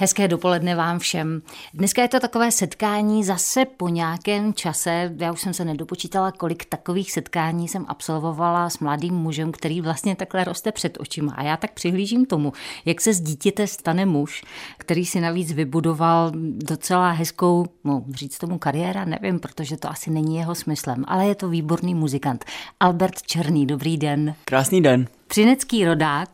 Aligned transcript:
Hezké 0.00 0.28
dopoledne 0.28 0.74
vám 0.74 0.98
všem. 0.98 1.42
Dneska 1.74 2.02
je 2.02 2.08
to 2.08 2.20
takové 2.20 2.50
setkání 2.50 3.24
zase 3.24 3.64
po 3.64 3.88
nějakém 3.88 4.54
čase. 4.54 5.14
Já 5.16 5.32
už 5.32 5.40
jsem 5.40 5.54
se 5.54 5.64
nedopočítala, 5.64 6.32
kolik 6.32 6.64
takových 6.64 7.12
setkání 7.12 7.68
jsem 7.68 7.84
absolvovala 7.88 8.70
s 8.70 8.78
mladým 8.78 9.14
mužem, 9.14 9.52
který 9.52 9.80
vlastně 9.80 10.16
takhle 10.16 10.44
roste 10.44 10.72
před 10.72 10.98
očima. 11.00 11.32
A 11.32 11.42
já 11.42 11.56
tak 11.56 11.72
přihlížím 11.72 12.26
tomu, 12.26 12.52
jak 12.84 13.00
se 13.00 13.14
z 13.14 13.20
dítěte 13.20 13.66
stane 13.66 14.06
muž, 14.06 14.44
který 14.78 15.06
si 15.06 15.20
navíc 15.20 15.52
vybudoval 15.52 16.32
docela 16.56 17.10
hezkou, 17.10 17.66
no 17.84 18.04
říct 18.14 18.38
tomu 18.38 18.58
kariéra, 18.58 19.04
nevím, 19.04 19.40
protože 19.40 19.76
to 19.76 19.90
asi 19.90 20.10
není 20.10 20.36
jeho 20.36 20.54
smyslem, 20.54 21.04
ale 21.08 21.26
je 21.26 21.34
to 21.34 21.48
výborný 21.48 21.94
muzikant. 21.94 22.44
Albert 22.80 23.22
Černý, 23.22 23.66
dobrý 23.66 23.96
den. 23.96 24.34
Krásný 24.44 24.82
den. 24.82 25.06
Třinecký 25.26 25.84
rodák, 25.84 26.28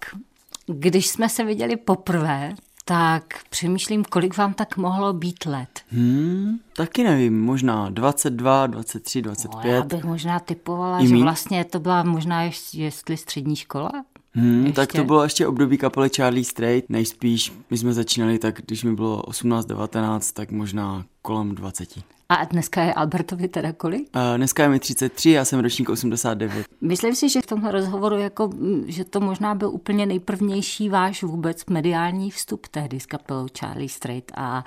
když 0.66 1.06
jsme 1.06 1.28
se 1.28 1.44
viděli 1.44 1.76
poprvé, 1.76 2.54
tak 2.88 3.24
přemýšlím, 3.50 4.04
kolik 4.04 4.36
vám 4.36 4.54
tak 4.54 4.76
mohlo 4.76 5.12
být 5.12 5.46
let. 5.46 5.80
Hmm, 5.88 6.58
taky 6.76 7.04
nevím, 7.04 7.44
možná 7.44 7.90
22, 7.90 8.66
23, 8.66 9.22
25. 9.22 9.64
No, 9.64 9.70
já 9.70 9.82
bych 9.82 10.04
možná 10.04 10.40
typovala, 10.40 11.02
I 11.02 11.06
že 11.08 11.16
vlastně 11.16 11.64
to 11.64 11.80
byla 11.80 12.02
možná 12.02 12.42
ještě, 12.42 12.82
jestli 12.82 13.16
střední 13.16 13.56
škola. 13.56 13.92
Hmm, 14.36 14.72
tak 14.72 14.92
to 14.92 15.04
bylo 15.04 15.22
ještě 15.22 15.46
období 15.46 15.78
kapely 15.78 16.10
Charlie 16.16 16.44
Strait, 16.44 16.90
nejspíš. 16.90 17.52
My 17.70 17.78
jsme 17.78 17.92
začínali 17.92 18.38
tak, 18.38 18.60
když 18.66 18.84
mi 18.84 18.94
bylo 18.94 19.22
18-19, 19.22 20.32
tak 20.32 20.50
možná 20.50 21.04
kolem 21.22 21.54
20. 21.54 21.88
A 22.28 22.44
dneska 22.44 22.82
je 22.82 22.94
Albertovi 22.94 23.48
teda 23.48 23.72
kolik? 23.72 24.08
Uh, 24.16 24.36
dneska 24.36 24.62
je 24.62 24.68
mi 24.68 24.80
33, 24.80 25.30
já 25.30 25.44
jsem 25.44 25.60
ročník 25.60 25.88
89. 25.88 26.66
Myslím 26.80 27.14
si, 27.14 27.28
že 27.28 27.40
v 27.40 27.46
tomhle 27.46 27.72
rozhovoru, 27.72 28.16
jako, 28.16 28.50
že 28.86 29.04
to 29.04 29.20
možná 29.20 29.54
byl 29.54 29.68
úplně 29.68 30.06
nejprvnější 30.06 30.88
váš 30.88 31.22
vůbec 31.22 31.66
mediální 31.66 32.30
vstup 32.30 32.66
tehdy 32.66 33.00
s 33.00 33.06
kapelou 33.06 33.46
Charlie 33.58 33.88
Strait 33.88 34.32
a 34.34 34.64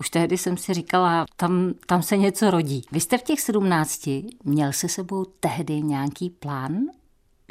už 0.00 0.10
tehdy 0.10 0.38
jsem 0.38 0.56
si 0.56 0.74
říkala, 0.74 1.26
tam, 1.36 1.72
tam 1.86 2.02
se 2.02 2.16
něco 2.16 2.50
rodí. 2.50 2.84
Vy 2.92 3.00
jste 3.00 3.18
v 3.18 3.22
těch 3.22 3.40
17 3.40 4.08
měl 4.44 4.72
se 4.72 4.88
sebou 4.88 5.24
tehdy 5.40 5.82
nějaký 5.82 6.30
plán 6.30 6.74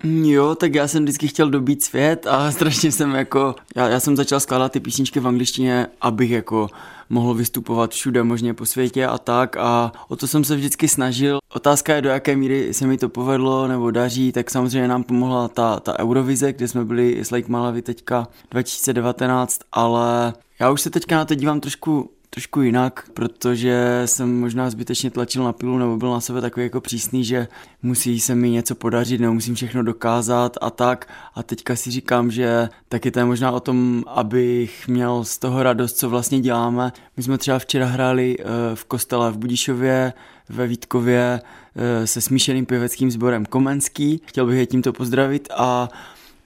Jo, 0.03 0.55
tak 0.55 0.75
já 0.75 0.87
jsem 0.87 1.03
vždycky 1.03 1.27
chtěl 1.27 1.49
dobít 1.49 1.83
svět 1.83 2.27
a 2.27 2.51
strašně 2.61 2.91
jsem 2.91 3.11
jako, 3.11 3.55
já, 3.75 3.87
já 3.89 3.99
jsem 3.99 4.15
začal 4.15 4.39
skládat 4.39 4.71
ty 4.71 4.79
písničky 4.79 5.19
v 5.19 5.27
angličtině, 5.27 5.87
abych 6.01 6.31
jako 6.31 6.69
mohl 7.09 7.33
vystupovat 7.33 7.91
všude 7.91 8.23
možně 8.23 8.53
po 8.53 8.65
světě 8.65 9.07
a 9.07 9.17
tak 9.17 9.57
a 9.57 9.91
o 10.07 10.15
to 10.15 10.27
jsem 10.27 10.43
se 10.43 10.55
vždycky 10.55 10.87
snažil. 10.87 11.39
Otázka 11.53 11.95
je, 11.95 12.01
do 12.01 12.09
jaké 12.09 12.35
míry 12.35 12.73
se 12.73 12.87
mi 12.87 12.97
to 12.97 13.09
povedlo 13.09 13.67
nebo 13.67 13.91
daří, 13.91 14.31
tak 14.31 14.51
samozřejmě 14.51 14.87
nám 14.87 15.03
pomohla 15.03 15.47
ta, 15.47 15.79
ta 15.79 15.99
Eurovize, 15.99 16.53
kde 16.53 16.67
jsme 16.67 16.85
byli 16.85 17.19
s 17.19 17.31
Lake 17.31 17.51
Malawi 17.51 17.81
teďka 17.81 18.27
2019, 18.51 19.59
ale 19.71 20.33
já 20.59 20.71
už 20.71 20.81
se 20.81 20.89
teďka 20.89 21.15
na 21.15 21.25
to 21.25 21.35
dívám 21.35 21.59
trošku 21.59 22.09
trošku 22.33 22.61
jinak, 22.61 23.09
protože 23.13 24.01
jsem 24.05 24.39
možná 24.39 24.69
zbytečně 24.69 25.11
tlačil 25.11 25.43
na 25.43 25.53
pilu 25.53 25.77
nebo 25.77 25.97
byl 25.97 26.11
na 26.11 26.21
sebe 26.21 26.41
takový 26.41 26.63
jako 26.63 26.81
přísný, 26.81 27.23
že 27.23 27.47
musí 27.83 28.19
se 28.19 28.35
mi 28.35 28.49
něco 28.49 28.75
podařit, 28.75 29.21
nebo 29.21 29.33
musím 29.33 29.55
všechno 29.55 29.83
dokázat 29.83 30.57
a 30.61 30.69
tak. 30.69 31.07
A 31.35 31.43
teďka 31.43 31.75
si 31.75 31.91
říkám, 31.91 32.31
že 32.31 32.69
taky 32.89 33.11
to 33.11 33.19
je 33.19 33.25
možná 33.25 33.51
o 33.51 33.59
tom, 33.59 34.03
abych 34.07 34.87
měl 34.87 35.23
z 35.23 35.37
toho 35.37 35.63
radost, 35.63 35.97
co 35.97 36.09
vlastně 36.09 36.39
děláme. 36.39 36.93
My 37.17 37.23
jsme 37.23 37.37
třeba 37.37 37.59
včera 37.59 37.85
hráli 37.85 38.37
eh, 38.39 38.43
v 38.75 38.85
kostele 38.85 39.31
v 39.31 39.37
Budišově, 39.37 40.13
ve 40.49 40.67
Vítkově 40.67 41.41
eh, 41.75 42.07
se 42.07 42.21
smíšeným 42.21 42.65
pěveckým 42.65 43.11
sborem 43.11 43.45
Komenský. 43.45 44.21
Chtěl 44.25 44.45
bych 44.45 44.57
je 44.57 44.65
tímto 44.65 44.93
pozdravit 44.93 45.47
a 45.57 45.89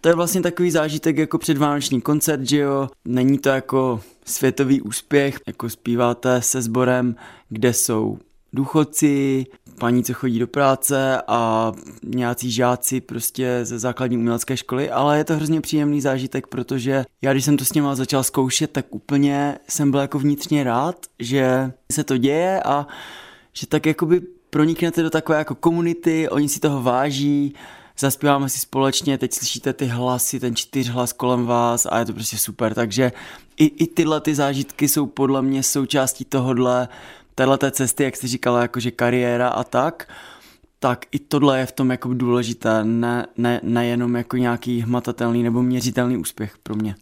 to 0.05 0.09
je 0.09 0.15
vlastně 0.15 0.41
takový 0.41 0.71
zážitek 0.71 1.17
jako 1.17 1.37
předvánoční 1.37 2.01
koncert, 2.01 2.49
že 2.49 2.57
jo. 2.57 2.89
Není 3.05 3.37
to 3.37 3.49
jako 3.49 4.01
světový 4.25 4.81
úspěch, 4.81 5.39
jako 5.47 5.69
zpíváte 5.69 6.41
se 6.41 6.61
sborem, 6.61 7.15
kde 7.49 7.73
jsou 7.73 8.17
důchodci, 8.53 9.45
paní, 9.79 10.03
co 10.03 10.13
chodí 10.13 10.39
do 10.39 10.47
práce 10.47 11.21
a 11.27 11.71
nějací 12.03 12.51
žáci 12.51 13.01
prostě 13.01 13.59
ze 13.63 13.79
základní 13.79 14.17
umělecké 14.17 14.57
školy, 14.57 14.89
ale 14.89 15.17
je 15.17 15.23
to 15.23 15.35
hrozně 15.35 15.61
příjemný 15.61 16.01
zážitek, 16.01 16.47
protože 16.47 17.05
já 17.21 17.31
když 17.31 17.45
jsem 17.45 17.57
to 17.57 17.65
s 17.65 17.73
něma 17.73 17.95
začal 17.95 18.23
zkoušet, 18.23 18.71
tak 18.71 18.95
úplně 18.95 19.57
jsem 19.67 19.91
byl 19.91 19.99
jako 19.99 20.19
vnitřně 20.19 20.63
rád, 20.63 21.05
že 21.19 21.71
se 21.91 22.03
to 22.03 22.17
děje 22.17 22.63
a 22.63 22.87
že 23.53 23.67
tak 23.67 23.85
jakoby 23.85 24.21
proniknete 24.49 25.03
do 25.03 25.09
takové 25.09 25.37
jako 25.37 25.55
komunity, 25.55 26.29
oni 26.29 26.49
si 26.49 26.59
toho 26.59 26.81
váží, 26.81 27.55
zaspíváme 27.99 28.49
si 28.49 28.59
společně, 28.59 29.17
teď 29.17 29.33
slyšíte 29.33 29.73
ty 29.73 29.85
hlasy, 29.85 30.39
ten 30.39 30.55
čtyřhlas 30.55 31.13
kolem 31.13 31.45
vás 31.45 31.85
a 31.85 31.99
je 31.99 32.05
to 32.05 32.13
prostě 32.13 32.37
super, 32.37 32.73
takže 32.73 33.11
i, 33.57 33.65
i 33.65 33.87
tyhle 33.87 34.21
ty 34.21 34.35
zážitky 34.35 34.87
jsou 34.87 35.05
podle 35.05 35.41
mě 35.41 35.63
součástí 35.63 36.25
tohodle, 36.25 36.87
téhleté 37.35 37.71
cesty, 37.71 38.03
jak 38.03 38.15
jsi 38.15 38.27
říkala, 38.27 38.61
jakože 38.61 38.91
kariéra 38.91 39.49
a 39.49 39.63
tak, 39.63 40.09
tak 40.79 41.05
i 41.11 41.19
tohle 41.19 41.59
je 41.59 41.65
v 41.65 41.71
tom 41.71 41.91
jako 41.91 42.13
důležité, 42.13 42.83
ne, 42.83 43.25
ne, 43.37 43.59
nejenom 43.63 44.15
jako 44.15 44.37
nějaký 44.37 44.81
hmatatelný 44.81 45.43
nebo 45.43 45.63
měřitelný 45.63 46.17
úspěch 46.17 46.57
pro 46.57 46.75
mě. 46.75 46.95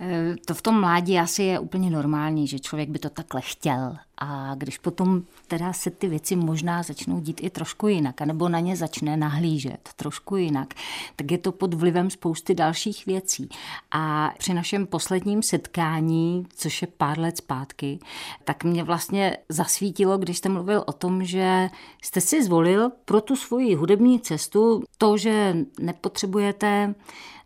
Eh, 0.00 0.34
to 0.46 0.54
v 0.54 0.62
tom 0.62 0.80
mládí 0.80 1.18
asi 1.18 1.42
je 1.42 1.58
úplně 1.58 1.90
normální, 1.90 2.46
že 2.46 2.58
člověk 2.58 2.88
by 2.88 2.98
to 2.98 3.10
takhle 3.10 3.40
chtěl. 3.40 3.96
A 4.22 4.54
když 4.54 4.78
potom 4.78 5.22
teda 5.48 5.72
se 5.72 5.90
ty 5.90 6.08
věci 6.08 6.36
možná 6.36 6.82
začnou 6.82 7.20
dít 7.20 7.40
i 7.44 7.50
trošku 7.50 7.88
jinak, 7.88 8.22
anebo 8.22 8.48
na 8.48 8.60
ně 8.60 8.76
začne 8.76 9.16
nahlížet 9.16 9.90
trošku 9.96 10.36
jinak, 10.36 10.74
tak 11.16 11.30
je 11.30 11.38
to 11.38 11.52
pod 11.52 11.74
vlivem 11.74 12.10
spousty 12.10 12.54
dalších 12.54 13.06
věcí. 13.06 13.48
A 13.90 14.34
při 14.38 14.54
našem 14.54 14.86
posledním 14.86 15.42
setkání, 15.42 16.46
což 16.54 16.82
je 16.82 16.88
pár 16.96 17.18
let 17.18 17.36
zpátky, 17.36 17.98
tak 18.44 18.64
mě 18.64 18.84
vlastně 18.84 19.36
zasvítilo, 19.48 20.18
když 20.18 20.38
jste 20.38 20.48
mluvil 20.48 20.84
o 20.86 20.92
tom, 20.92 21.24
že 21.24 21.70
jste 22.02 22.20
si 22.20 22.44
zvolil 22.44 22.90
pro 23.04 23.20
tu 23.20 23.36
svoji 23.36 23.74
hudební 23.74 24.20
cestu 24.20 24.82
to, 24.98 25.16
že 25.16 25.56
nepotřebujete 25.78 26.94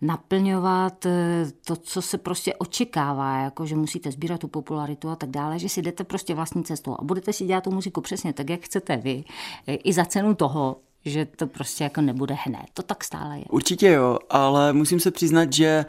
naplňovat 0.05 1.07
eh, 1.07 1.47
to, 1.65 1.77
co 1.77 2.03
se 2.03 2.19
prostě 2.19 2.55
očekává, 2.55 3.39
jako 3.39 3.67
že 3.67 3.77
musíte 3.77 4.13
sbírat 4.13 4.41
tu 4.41 4.49
popularitu 4.49 5.09
a 5.09 5.17
tak 5.17 5.31
dále, 5.31 5.59
že 5.59 5.69
si 5.69 5.83
jdete 5.83 6.05
prostě 6.05 6.35
vlastní 6.35 6.65
cestou 6.65 6.97
a 6.99 7.05
budete 7.05 7.33
si 7.33 7.45
dělat 7.45 7.65
tu 7.65 7.71
muziku 7.71 8.01
přesně 8.01 8.33
tak, 8.33 8.51
jak 8.51 8.61
chcete 8.61 8.97
vy, 8.97 9.25
eh, 9.67 9.75
i 9.75 9.93
za 9.93 10.05
cenu 10.05 10.35
toho, 10.35 10.77
že 11.05 11.25
to 11.25 11.47
prostě 11.47 11.85
jako 11.85 12.01
nebude 12.01 12.37
hned. 12.45 12.67
To 12.75 12.83
tak 12.83 13.05
stále 13.05 13.39
je. 13.39 13.45
Určitě 13.51 13.89
jo, 13.89 14.19
ale 14.31 14.73
musím 14.73 15.01
se 15.01 15.11
přiznat, 15.11 15.53
že 15.53 15.85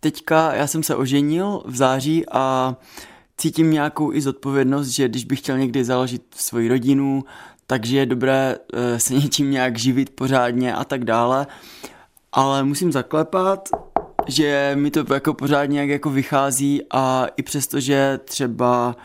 teďka 0.00 0.54
já 0.54 0.66
jsem 0.66 0.82
se 0.82 0.96
oženil 0.96 1.62
v 1.66 1.76
září 1.76 2.24
a 2.32 2.76
cítím 3.36 3.70
nějakou 3.70 4.12
i 4.12 4.20
zodpovědnost, 4.20 4.88
že 4.88 5.08
když 5.08 5.24
bych 5.24 5.38
chtěl 5.38 5.58
někdy 5.58 5.84
založit 5.84 6.22
svoji 6.34 6.68
rodinu, 6.68 7.24
takže 7.66 7.98
je 7.98 8.06
dobré 8.06 8.56
eh, 8.74 9.00
se 9.00 9.14
něčím 9.14 9.50
nějak 9.50 9.78
živit 9.78 10.10
pořádně 10.10 10.74
a 10.74 10.84
tak 10.84 11.04
dále 11.04 11.46
ale 12.32 12.64
musím 12.64 12.92
zaklepat, 12.92 13.68
že 14.26 14.72
mi 14.74 14.90
to 14.90 15.14
jako 15.14 15.34
pořád 15.34 15.64
nějak 15.64 15.88
jako 15.88 16.10
vychází 16.10 16.82
a 16.90 17.26
i 17.36 17.42
přesto, 17.42 17.80
že 17.80 18.20
třeba 18.24 18.96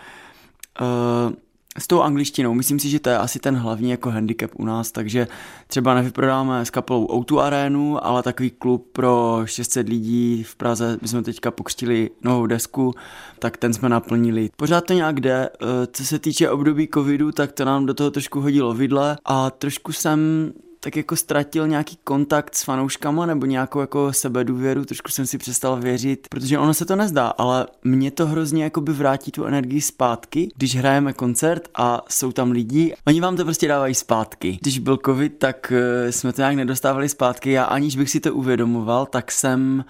uh, 0.82 1.34
s 1.80 1.88
tou 1.88 2.02
angličtinou, 2.02 2.54
myslím 2.54 2.80
si, 2.80 2.90
že 2.90 3.00
to 3.00 3.10
je 3.10 3.18
asi 3.18 3.40
ten 3.40 3.56
hlavní 3.56 3.90
jako 3.90 4.10
handicap 4.10 4.52
u 4.56 4.66
nás, 4.66 4.92
takže 4.92 5.28
třeba 5.68 5.94
nevyprodáme 5.94 6.66
s 6.66 6.70
kapelou 6.70 7.08
O2 7.08 7.40
Arenu, 7.40 8.06
ale 8.06 8.24
takový 8.24 8.50
klub 8.50 8.88
pro 8.92 9.42
600 9.46 9.90
lidí 9.90 10.44
v 10.44 10.56
Praze, 10.56 10.98
my 11.02 11.08
jsme 11.08 11.24
teďka 11.24 11.52
pokřtili 11.52 12.10
novou 12.24 12.46
desku, 12.46 12.94
tak 13.40 13.58
ten 13.58 13.74
jsme 13.74 13.90
naplnili. 13.90 14.50
Pořád 14.56 14.82
to 14.86 14.94
nějak 14.94 15.20
jde, 15.20 15.50
eh, 15.50 15.88
co 15.92 16.06
se 16.06 16.20
týče 16.20 16.50
období 16.50 16.90
covidu, 16.94 17.32
tak 17.32 17.52
to 17.52 17.66
nám 17.66 17.86
do 17.86 17.94
toho 17.94 18.12
trošku 18.12 18.42
hodilo 18.42 18.74
vidle 18.74 19.18
a 19.26 19.50
trošku 19.50 19.94
jsem 19.94 20.52
tak 20.88 20.96
jako 20.96 21.16
ztratil 21.16 21.68
nějaký 21.68 21.98
kontakt 22.04 22.56
s 22.56 22.64
fanouškama 22.64 23.26
nebo 23.26 23.46
nějakou 23.46 23.80
jako 23.80 24.14
sebedůvěru, 24.14 24.86
trošku 24.86 25.12
jsem 25.12 25.28
si 25.28 25.38
přestal 25.38 25.78
věřit, 25.78 26.28
protože 26.30 26.60
ono 26.60 26.74
se 26.74 26.86
to 26.86 26.96
nezdá, 26.96 27.28
ale 27.28 27.68
mě 27.84 28.12
to 28.12 28.28
hrozně 28.28 28.64
jako 28.64 28.82
by 28.82 28.94
vrátí 28.94 29.32
tu 29.32 29.46
energii 29.46 29.82
zpátky, 29.82 30.50
když 30.56 30.76
hrajeme 30.76 31.14
koncert 31.14 31.70
a 31.76 32.02
jsou 32.10 32.32
tam 32.32 32.52
lidi, 32.52 32.96
oni 33.08 33.22
vám 33.22 33.38
to 33.38 33.44
prostě 33.44 33.68
dávají 33.68 33.96
zpátky. 33.96 34.58
Když 34.62 34.80
byl 34.80 35.00
covid, 35.06 35.40
tak 35.40 35.74
eh, 35.76 36.12
jsme 36.12 36.34
to 36.34 36.42
nějak 36.42 36.56
nedostávali 36.56 37.10
zpátky 37.10 37.60
a 37.60 37.64
aniž 37.64 37.96
bych 37.96 38.10
si 38.10 38.20
to 38.20 38.34
uvědomoval, 38.34 39.06
tak 39.06 39.32
jsem 39.32 39.86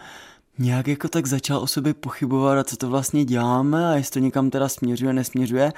nějak 0.59 0.87
jako 0.87 1.07
tak 1.07 1.25
začal 1.25 1.59
o 1.59 1.67
sobě 1.67 1.93
pochybovat 1.93 2.69
co 2.69 2.77
to 2.77 2.89
vlastně 2.89 3.25
děláme 3.25 3.87
a 3.87 3.95
jestli 3.95 4.13
to 4.13 4.19
někam 4.19 4.49
teda 4.49 4.69
směřuje, 4.69 5.13
nesměřuje 5.13 5.73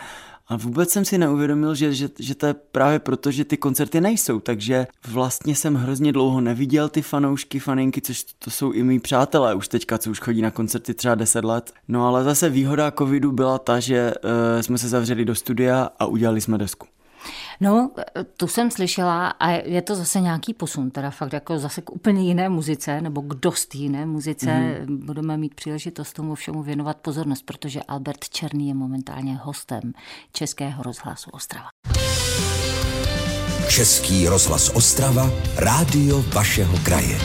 a 0.49 0.57
vůbec 0.57 0.89
jsem 0.89 1.05
si 1.05 1.17
neuvědomil, 1.17 1.75
že, 1.75 1.93
že, 1.93 2.09
že 2.19 2.35
to 2.35 2.45
je 2.45 2.53
právě 2.53 2.99
proto, 2.99 3.31
že 3.31 3.45
ty 3.45 3.57
koncerty 3.57 4.01
nejsou, 4.01 4.39
takže 4.39 4.87
vlastně 5.07 5.55
jsem 5.55 5.75
hrozně 5.75 6.13
dlouho 6.13 6.41
neviděl 6.41 6.89
ty 6.89 7.01
fanoušky, 7.01 7.59
faninky, 7.59 8.01
což 8.01 8.23
to 8.23 8.51
jsou 8.51 8.71
i 8.71 8.83
mý 8.83 8.99
přátelé 8.99 9.55
už 9.55 9.67
teďka, 9.67 9.97
co 9.97 10.11
už 10.11 10.19
chodí 10.19 10.41
na 10.41 10.51
koncerty 10.51 10.93
třeba 10.93 11.15
10 11.15 11.45
let. 11.45 11.73
No 11.87 12.07
ale 12.07 12.23
zase 12.23 12.49
výhoda 12.49 12.91
covidu 12.91 13.31
byla 13.31 13.59
ta, 13.59 13.79
že 13.79 14.13
uh, 14.13 14.61
jsme 14.61 14.77
se 14.77 14.89
zavřeli 14.89 15.25
do 15.25 15.35
studia 15.35 15.89
a 15.99 16.05
udělali 16.05 16.41
jsme 16.41 16.57
desku. 16.57 16.87
No, 17.61 17.91
tu 18.37 18.47
jsem 18.47 18.71
slyšela 18.71 19.27
a 19.27 19.49
je 19.49 19.81
to 19.81 19.95
zase 19.95 20.19
nějaký 20.19 20.53
posun, 20.53 20.91
teda 20.91 21.09
fakt 21.09 21.33
jako 21.33 21.59
zase 21.59 21.81
k 21.81 21.91
úplně 21.91 22.27
jiné 22.27 22.49
muzice, 22.49 23.01
nebo 23.01 23.21
k 23.21 23.35
dost 23.35 23.75
jiné 23.75 24.05
muzice. 24.05 24.45
Mm-hmm. 24.45 25.05
Budeme 25.05 25.37
mít 25.37 25.55
příležitost 25.55 26.13
tomu 26.13 26.35
všemu 26.35 26.63
věnovat 26.63 26.97
pozornost, 26.97 27.41
protože 27.45 27.83
Albert 27.87 28.29
Černý 28.29 28.67
je 28.67 28.73
momentálně 28.73 29.35
hostem 29.35 29.93
Českého 30.31 30.83
rozhlasu 30.83 31.29
Ostrava. 31.31 31.67
Český 33.69 34.27
rozhlas 34.27 34.69
Ostrava, 34.69 35.29
rádio 35.55 36.23
vašeho 36.33 36.77
kraje. 36.83 37.19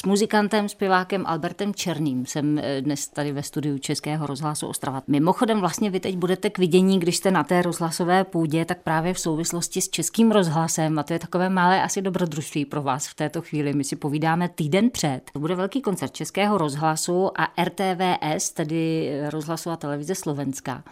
S 0.00 0.04
muzikantem, 0.04 0.68
zpěvákem 0.68 1.24
Albertem 1.26 1.74
Černým 1.74 2.26
jsem 2.26 2.58
eh, 2.58 2.82
dnes 2.82 3.08
tady 3.08 3.32
ve 3.32 3.42
studiu 3.42 3.78
Českého 3.78 4.26
rozhlasu 4.26 4.66
Ostrava. 4.66 5.02
Mimochodem 5.06 5.60
vlastně 5.60 5.90
vy 5.90 6.00
teď 6.00 6.16
budete 6.16 6.50
k 6.50 6.58
vidění, 6.58 7.00
když 7.00 7.16
jste 7.16 7.30
na 7.30 7.44
té 7.44 7.62
rozhlasové 7.62 8.24
půdě, 8.24 8.64
tak 8.64 8.82
právě 8.82 9.14
v 9.14 9.20
souvislosti 9.20 9.80
s 9.80 9.88
Českým 9.88 10.30
rozhlasem, 10.30 10.98
a 10.98 11.02
to 11.02 11.12
je 11.12 11.18
takové 11.18 11.48
malé 11.48 11.82
asi 11.82 12.02
dobrodružství 12.02 12.64
pro 12.64 12.82
vás 12.82 13.06
v 13.06 13.14
této 13.14 13.42
chvíli, 13.42 13.72
my 13.72 13.84
si 13.84 13.96
povídáme 13.96 14.48
týden 14.48 14.90
před. 14.90 15.20
To 15.32 15.38
bude 15.38 15.54
velký 15.54 15.80
koncert 15.80 16.12
Českého 16.12 16.58
rozhlasu 16.58 17.30
a 17.40 17.48
RTVS, 17.64 18.50
tedy 18.50 19.12
rozhlasová 19.30 19.76
televize 19.76 20.14
Slovenska, 20.14 20.84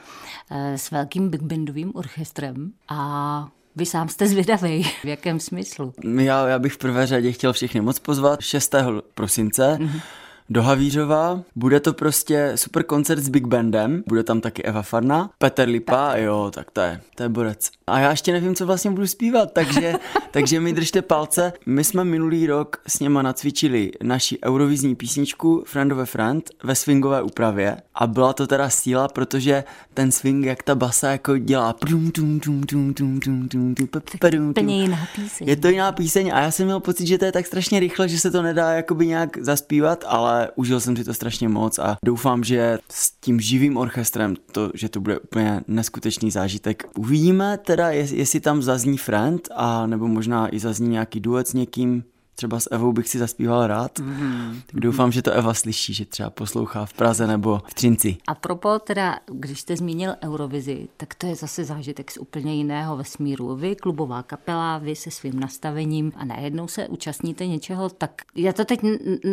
eh, 0.51 0.79
s 0.79 0.91
velkým 0.91 1.31
big 1.31 1.43
bandovým 1.43 1.93
orchestrem 1.95 2.73
a 2.89 3.49
vy 3.79 3.87
sám 3.87 4.09
jste 4.09 4.27
zvědavý. 4.27 4.83
V 4.83 5.05
jakém 5.05 5.41
smyslu? 5.41 5.93
Já, 6.19 6.49
já 6.49 6.59
bych 6.59 6.73
v 6.73 6.79
prvé 6.79 7.07
řadě 7.07 7.33
chtěl 7.33 7.53
všechny 7.53 7.81
moc 7.81 7.99
pozvat 7.99 8.41
6. 8.41 8.75
prosince. 9.15 9.79
Mm-hmm 9.81 10.01
do 10.51 10.63
Havířova. 10.63 11.43
Bude 11.57 11.81
to 11.81 11.93
prostě 11.93 12.53
super 12.55 12.83
koncert 12.83 13.21
s 13.21 13.29
Big 13.29 13.47
Bandem, 13.47 14.03
bude 14.07 14.23
tam 14.23 14.41
taky 14.41 14.63
Eva 14.63 14.83
Farna, 14.83 15.31
Petr 15.39 15.69
Lipa, 15.69 16.11
tak. 16.13 16.21
jo, 16.21 16.51
tak 16.55 16.71
to 16.71 16.81
je, 16.81 17.01
to 17.15 17.23
je 17.23 17.29
borec. 17.29 17.71
A 17.87 17.99
já 17.99 18.11
ještě 18.11 18.33
nevím, 18.33 18.55
co 18.55 18.67
vlastně 18.67 18.91
budu 18.91 19.07
zpívat, 19.07 19.53
takže, 19.53 19.95
takže 20.31 20.61
mi 20.61 20.73
držte 20.73 21.03
palce. 21.03 21.53
My 21.67 21.85
jsme 21.85 22.05
minulý 22.05 22.47
rok 22.47 22.77
s 22.87 23.01
něma 23.01 23.23
nacvičili 23.23 23.91
naši 24.03 24.39
eurovizní 24.45 24.95
písničku 24.95 25.63
Friend 25.67 25.93
of 25.93 25.99
a 25.99 26.05
Friend 26.05 26.51
ve 26.65 26.75
swingové 26.75 27.23
úpravě 27.23 27.77
a 27.95 28.07
byla 28.07 28.33
to 28.33 28.47
teda 28.47 28.71
síla, 28.71 29.09
protože 29.09 29.65
ten 29.95 30.13
swing, 30.13 30.45
jak 30.45 30.63
ta 30.63 30.75
basa 30.75 31.11
jako 31.11 31.39
dělá 31.39 31.73
Úplně 34.51 34.83
jiná 34.83 34.99
píseň. 35.17 35.49
Je 35.49 35.57
to 35.57 35.69
jiná 35.69 35.93
píseň 35.93 36.31
a 36.35 36.41
já 36.41 36.51
jsem 36.51 36.67
měl 36.67 36.81
pocit, 36.81 37.07
že 37.07 37.19
to 37.19 37.25
je 37.25 37.33
tak 37.33 37.47
strašně 37.47 37.81
rychle, 37.81 38.09
že 38.09 38.19
se 38.19 38.31
to 38.31 38.43
nedá 38.43 38.73
jakoby 38.73 39.07
nějak 39.07 39.39
zaspívat, 39.39 40.05
ale 40.07 40.38
užil 40.55 40.81
jsem 40.81 40.97
si 40.97 41.05
to 41.05 41.15
strašně 41.15 41.49
moc 41.49 41.79
a 41.79 41.97
doufám, 42.05 42.45
že 42.45 42.79
s 42.91 43.11
tím 43.11 43.41
živým 43.41 43.77
orchestrem, 43.77 44.37
to, 44.53 44.71
že 44.75 44.89
to 44.89 45.01
bude 45.01 45.19
úplně 45.19 45.61
neskutečný 45.69 46.31
zážitek. 46.31 46.85
Uvidíme 46.97 47.59
teda, 47.59 47.91
jestli 47.91 48.41
tam 48.41 48.63
zazní 48.63 48.99
friend 48.99 49.49
a 49.55 49.87
nebo 49.87 50.09
možná 50.09 50.55
i 50.55 50.59
zazní 50.59 50.89
nějaký 50.89 51.21
duet 51.21 51.49
s 51.49 51.53
někým, 51.53 52.05
třeba 52.39 52.61
s 52.61 52.69
Evou 52.73 52.93
bych 52.93 53.09
si 53.09 53.19
zaspíval 53.19 53.67
rád. 53.67 53.99
Mm-hmm. 53.99 54.61
Tak 54.67 54.81
doufám, 54.81 55.13
že 55.13 55.23
to 55.23 55.33
Eva 55.33 55.55
slyší, 55.55 55.95
že 55.95 56.05
třeba 56.05 56.31
poslouchá 56.31 56.87
v 56.87 56.93
Praze 56.93 57.27
nebo 57.27 57.63
v 57.67 57.75
Třinci. 57.75 58.17
A 58.27 58.35
propo 58.35 58.79
teda, 58.79 59.19
když 59.27 59.61
jste 59.61 59.77
zmínil 59.77 60.15
Eurovizi, 60.25 60.89
tak 60.97 61.15
to 61.15 61.27
je 61.27 61.35
zase 61.35 61.65
zážitek 61.65 62.11
z 62.11 62.17
úplně 62.17 62.55
jiného 62.55 62.97
vesmíru. 62.97 63.57
Vy, 63.57 63.77
klubová 63.77 64.23
kapela, 64.23 64.79
vy 64.79 64.97
se 64.97 65.11
svým 65.11 65.41
nastavením 65.41 66.13
a 66.17 66.25
najednou 66.25 66.69
se 66.69 66.89
účastníte 66.89 67.47
něčeho 67.47 67.89
tak, 67.89 68.23
já 68.35 68.53
to 68.53 68.65
teď 68.65 68.81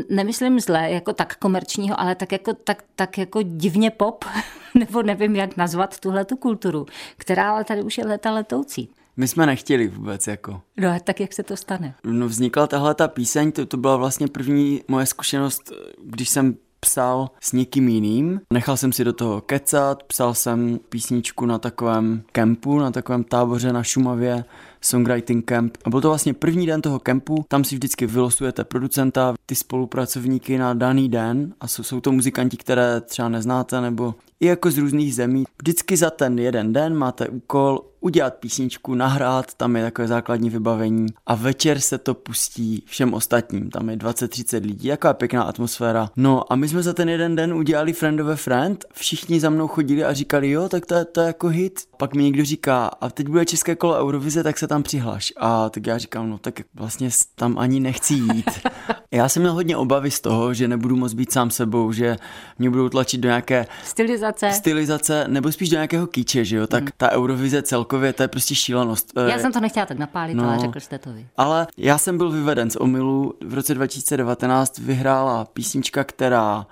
nemyslím 0.10 0.60
zle, 0.60 0.92
jako 0.92 1.14
tak 1.14 1.36
komerčního, 1.36 2.00
ale 2.00 2.16
tak 2.16 2.32
jako, 2.32 2.54
tak, 2.54 2.84
tak 2.96 3.18
jako 3.18 3.42
divně 3.42 3.92
pop, 3.92 4.26
nebo 4.76 5.04
nevím, 5.04 5.36
jak 5.36 5.58
nazvat 5.58 6.00
tuhle 6.00 6.26
tu 6.26 6.36
kulturu, 6.36 6.86
která 7.18 7.52
ale 7.52 7.64
tady 7.64 7.84
už 7.84 7.98
je 7.98 8.06
leta 8.06 8.32
letoucí. 8.32 8.90
My 9.18 9.28
jsme 9.28 9.46
nechtěli 9.46 9.88
vůbec 9.88 10.28
jako. 10.28 10.62
No 10.78 10.90
a 10.90 11.00
tak 11.00 11.20
jak 11.20 11.34
se 11.34 11.44
to 11.44 11.58
stane? 11.58 11.96
No 12.04 12.28
vznikla 12.28 12.68
tahle 12.68 12.96
ta 12.96 13.08
píseň, 13.08 13.52
to, 13.52 13.66
to 13.66 13.78
byla 13.78 13.98
vlastně 13.98 14.28
první 14.28 14.82
moje 14.88 15.06
zkušenost, 15.06 15.72
když 16.04 16.30
jsem 16.30 16.56
psal 16.86 17.30
s 17.42 17.52
někým 17.52 17.90
jiným. 17.90 18.42
Nechal 18.54 18.78
jsem 18.78 18.92
si 18.94 19.04
do 19.04 19.14
toho 19.14 19.42
kecat, 19.42 20.04
psal 20.04 20.34
jsem 20.34 20.80
písničku 20.90 21.46
na 21.46 21.60
takovém 21.60 22.24
kempu, 22.32 22.80
na 22.80 22.92
takovém 22.92 23.24
táboře 23.24 23.74
na 23.74 23.84
Šumavě, 23.84 24.46
Songwriting 24.82 25.46
Camp. 25.46 25.78
A 25.86 25.90
byl 25.90 26.02
to 26.02 26.08
vlastně 26.08 26.34
první 26.34 26.66
den 26.66 26.82
toho 26.82 27.00
kempu, 27.00 27.46
tam 27.48 27.64
si 27.64 27.76
vždycky 27.76 28.06
vylosujete 28.08 28.64
producenta, 28.64 29.34
ty 29.46 29.56
spolupracovníky 29.56 30.58
na 30.58 30.74
daný 30.74 31.10
den 31.10 31.54
a 31.60 31.68
jsou, 31.68 31.84
jsou 31.84 32.02
to 32.02 32.12
muzikanti, 32.12 32.58
které 32.58 33.02
třeba 33.02 33.30
neznáte 33.30 33.82
nebo 33.82 34.16
i 34.40 34.46
jako 34.46 34.72
z 34.72 34.78
různých 34.78 35.16
zemí. 35.16 35.44
Vždycky 35.62 35.98
za 35.98 36.10
ten 36.10 36.40
jeden 36.40 36.74
den 36.74 36.96
máte 36.96 37.30
úkol 37.30 37.82
udělat 38.06 38.36
písničku, 38.36 38.96
nahrát, 38.96 39.54
tam 39.54 39.76
je 39.76 39.84
takové 39.84 40.08
základní 40.08 40.50
vybavení 40.50 41.08
a 41.26 41.36
večer 41.36 41.80
se 41.80 41.98
to 41.98 42.14
pustí 42.14 42.84
všem 42.86 43.14
ostatním, 43.14 43.70
tam 43.70 43.90
je 43.90 43.98
20-30 43.98 44.62
lidí, 44.62 44.88
jaká 44.88 45.14
pěkná 45.14 45.44
atmosféra. 45.44 46.10
No 46.16 46.54
a 46.54 46.56
my 46.56 46.68
jsme 46.68 46.84
za 46.84 46.94
ten 46.94 47.10
jeden 47.10 47.36
den 47.36 47.54
udělali 47.54 47.94
Friend 47.94 48.20
of 48.20 48.28
a 48.28 48.36
Friend, 48.36 48.86
všichni 48.94 49.40
za 49.40 49.50
mnou 49.50 49.68
chodili 49.68 50.04
a 50.04 50.14
říkali, 50.14 50.50
jo, 50.50 50.70
tak 50.70 50.86
to 50.86 50.96
je, 50.96 51.06
to 51.06 51.22
je 51.22 51.28
jako 51.28 51.48
hit. 51.48 51.80
Pak 51.98 52.16
mi 52.16 52.24
někdo 52.24 52.46
říká, 52.46 52.86
a 52.88 53.10
teď 53.10 53.28
bude 53.28 53.46
české 53.46 53.76
kolo 53.76 54.00
Eurovize, 54.00 54.44
tak 54.44 54.58
se 54.58 54.68
tam 54.68 54.84
přihlaš. 54.84 55.34
A 55.38 55.70
tak 55.70 55.88
já 55.88 55.98
říkám, 55.98 56.30
no 56.30 56.38
tak 56.38 56.62
vlastně 56.74 57.10
tam 57.36 57.58
ani 57.58 57.80
nechci 57.80 58.14
jít. 58.14 58.52
Já 59.16 59.30
jsem 59.30 59.42
měl 59.42 59.54
hodně 59.54 59.78
obavy 59.78 60.12
z 60.12 60.22
toho, 60.22 60.54
že 60.54 60.68
nebudu 60.68 60.96
moc 60.96 61.14
být 61.14 61.32
sám 61.32 61.52
sebou, 61.52 61.92
že 61.92 62.18
mě 62.60 62.70
budou 62.70 62.90
tlačit 62.90 63.18
do 63.22 63.30
nějaké 63.30 63.68
stylizace, 63.84 64.52
stylizace 64.52 65.26
nebo 65.28 65.52
spíš 65.52 65.70
do 65.70 65.76
nějakého 65.76 66.08
kýče, 66.08 66.46
že 66.46 66.56
jo, 66.56 66.68
tak 66.68 66.84
mm. 66.84 66.90
ta 66.98 67.12
Eurovize 67.12 67.62
celkově, 67.62 67.95
to 68.14 68.24
je 68.24 68.28
prostě 68.28 68.56
šílenost. 68.56 69.14
Já 69.28 69.40
jsem 69.40 69.52
to 69.52 69.60
nechtěla 69.60 69.86
tak 69.86 69.98
napálit, 69.98 70.36
no, 70.36 70.50
ale 70.50 70.60
řekl 70.60 70.80
jste 70.80 70.98
to 70.98 71.14
vy. 71.14 71.28
Ale 71.38 71.68
já 71.78 71.98
jsem 71.98 72.18
byl 72.18 72.32
vyveden 72.32 72.70
z 72.70 72.76
omilu. 72.76 73.34
V 73.46 73.54
roce 73.54 73.74
2019 73.74 74.78
vyhrála 74.78 75.46
písnička, 75.46 76.04
která 76.04 76.68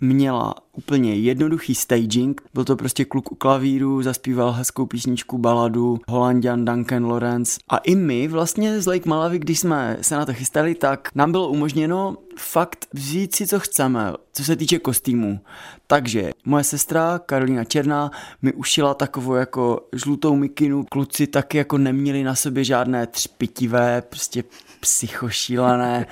měla 0.00 0.54
úplně 0.72 1.14
jednoduchý 1.14 1.74
staging. 1.74 2.42
Byl 2.54 2.64
to 2.64 2.76
prostě 2.76 3.04
kluk 3.04 3.32
u 3.32 3.34
klavíru, 3.34 4.02
zaspíval 4.02 4.52
hezkou 4.52 4.86
písničku, 4.86 5.38
baladu, 5.38 6.00
Holandian 6.08 6.64
Duncan 6.64 7.04
Lawrence. 7.04 7.60
A 7.68 7.76
i 7.76 7.94
my 7.94 8.28
vlastně 8.28 8.80
z 8.80 8.86
Lake 8.86 9.08
Malavy, 9.08 9.38
když 9.38 9.60
jsme 9.60 9.98
se 10.00 10.16
na 10.16 10.26
to 10.26 10.32
chystali, 10.34 10.74
tak 10.74 11.08
nám 11.14 11.32
bylo 11.32 11.48
umožněno 11.48 12.16
fakt 12.38 12.86
vzít 12.92 13.34
si, 13.34 13.46
co 13.46 13.60
chceme, 13.60 14.12
co 14.32 14.44
se 14.44 14.56
týče 14.56 14.78
kostýmů. 14.78 15.40
Takže 15.86 16.30
moje 16.44 16.64
sestra 16.64 17.18
Karolina 17.18 17.64
Černá 17.64 18.10
mi 18.42 18.52
ušila 18.52 18.94
takovou 18.94 19.34
jako 19.34 19.88
žlutou 19.92 20.36
mikinu. 20.36 20.84
Kluci 20.90 21.26
taky 21.26 21.58
jako 21.58 21.78
neměli 21.78 22.22
na 22.22 22.34
sobě 22.34 22.64
žádné 22.64 23.06
třpitivé, 23.06 24.02
prostě 24.02 24.44
psychošílené 24.80 26.06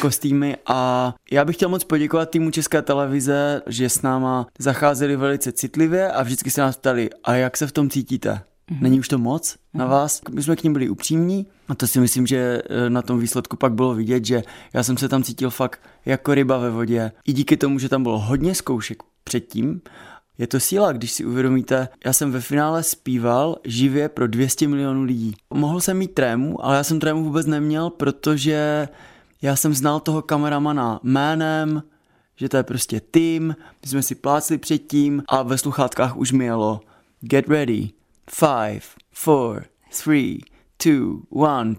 kostýmy 0.00 0.56
a 0.66 1.14
já 1.30 1.44
bych 1.44 1.56
chtěl 1.56 1.68
moc 1.68 1.84
poděkovat 1.84 2.30
týmu 2.30 2.50
České 2.50 2.82
televize, 2.82 3.62
že 3.66 3.88
s 3.88 4.01
náma 4.02 4.46
zacházeli 4.58 5.16
velice 5.16 5.52
citlivě 5.52 6.12
a 6.12 6.22
vždycky 6.22 6.50
se 6.50 6.60
nás 6.60 6.76
ptali, 6.76 7.10
a 7.24 7.34
jak 7.34 7.56
se 7.56 7.66
v 7.66 7.72
tom 7.72 7.90
cítíte? 7.90 8.40
Mhm. 8.70 8.82
Není 8.82 8.98
už 8.98 9.08
to 9.08 9.18
moc 9.18 9.56
na 9.74 9.84
mhm. 9.84 9.92
vás? 9.92 10.20
My 10.30 10.42
jsme 10.42 10.56
k 10.56 10.62
ním 10.62 10.72
byli 10.72 10.88
upřímní 10.88 11.46
a 11.68 11.74
to 11.74 11.86
si 11.86 12.00
myslím, 12.00 12.26
že 12.26 12.62
e, 12.70 12.90
na 12.90 13.02
tom 13.02 13.18
výsledku 13.18 13.56
pak 13.56 13.72
bylo 13.72 13.94
vidět, 13.94 14.24
že 14.24 14.42
já 14.72 14.82
jsem 14.82 14.96
se 14.96 15.08
tam 15.08 15.22
cítil 15.22 15.50
fakt 15.50 15.80
jako 16.06 16.34
ryba 16.34 16.58
ve 16.58 16.70
vodě. 16.70 17.12
I 17.24 17.32
díky 17.32 17.56
tomu, 17.56 17.78
že 17.78 17.88
tam 17.88 18.02
bylo 18.02 18.18
hodně 18.18 18.54
zkoušek 18.54 19.02
předtím, 19.24 19.80
je 20.38 20.46
to 20.46 20.60
síla, 20.60 20.92
když 20.92 21.12
si 21.12 21.24
uvědomíte, 21.24 21.88
já 22.04 22.12
jsem 22.12 22.32
ve 22.32 22.40
finále 22.40 22.82
zpíval 22.82 23.56
živě 23.64 24.08
pro 24.08 24.26
200 24.26 24.68
milionů 24.68 25.02
lidí. 25.02 25.34
Mohl 25.54 25.80
jsem 25.80 25.98
mít 25.98 26.14
trému, 26.14 26.64
ale 26.64 26.76
já 26.76 26.84
jsem 26.84 27.00
trému 27.00 27.24
vůbec 27.24 27.46
neměl, 27.46 27.90
protože 27.90 28.88
já 29.42 29.56
jsem 29.56 29.74
znal 29.74 30.00
toho 30.00 30.22
kameramana 30.22 31.00
jménem, 31.02 31.82
že 32.36 32.48
to 32.48 32.56
je 32.56 32.62
prostě 32.62 33.00
tým, 33.00 33.56
my 33.82 33.88
jsme 33.88 34.02
si 34.02 34.14
plácli 34.14 34.58
předtím 34.58 35.22
a 35.28 35.42
ve 35.42 35.58
sluchátkách 35.58 36.16
už 36.16 36.32
mi 36.32 36.44
jelo 36.44 36.80
Get 37.20 37.48
ready, 37.48 37.90
five, 38.30 38.80
four, 39.12 39.64
three, 40.02 40.38
two, 40.82 41.20
one, 41.30 41.74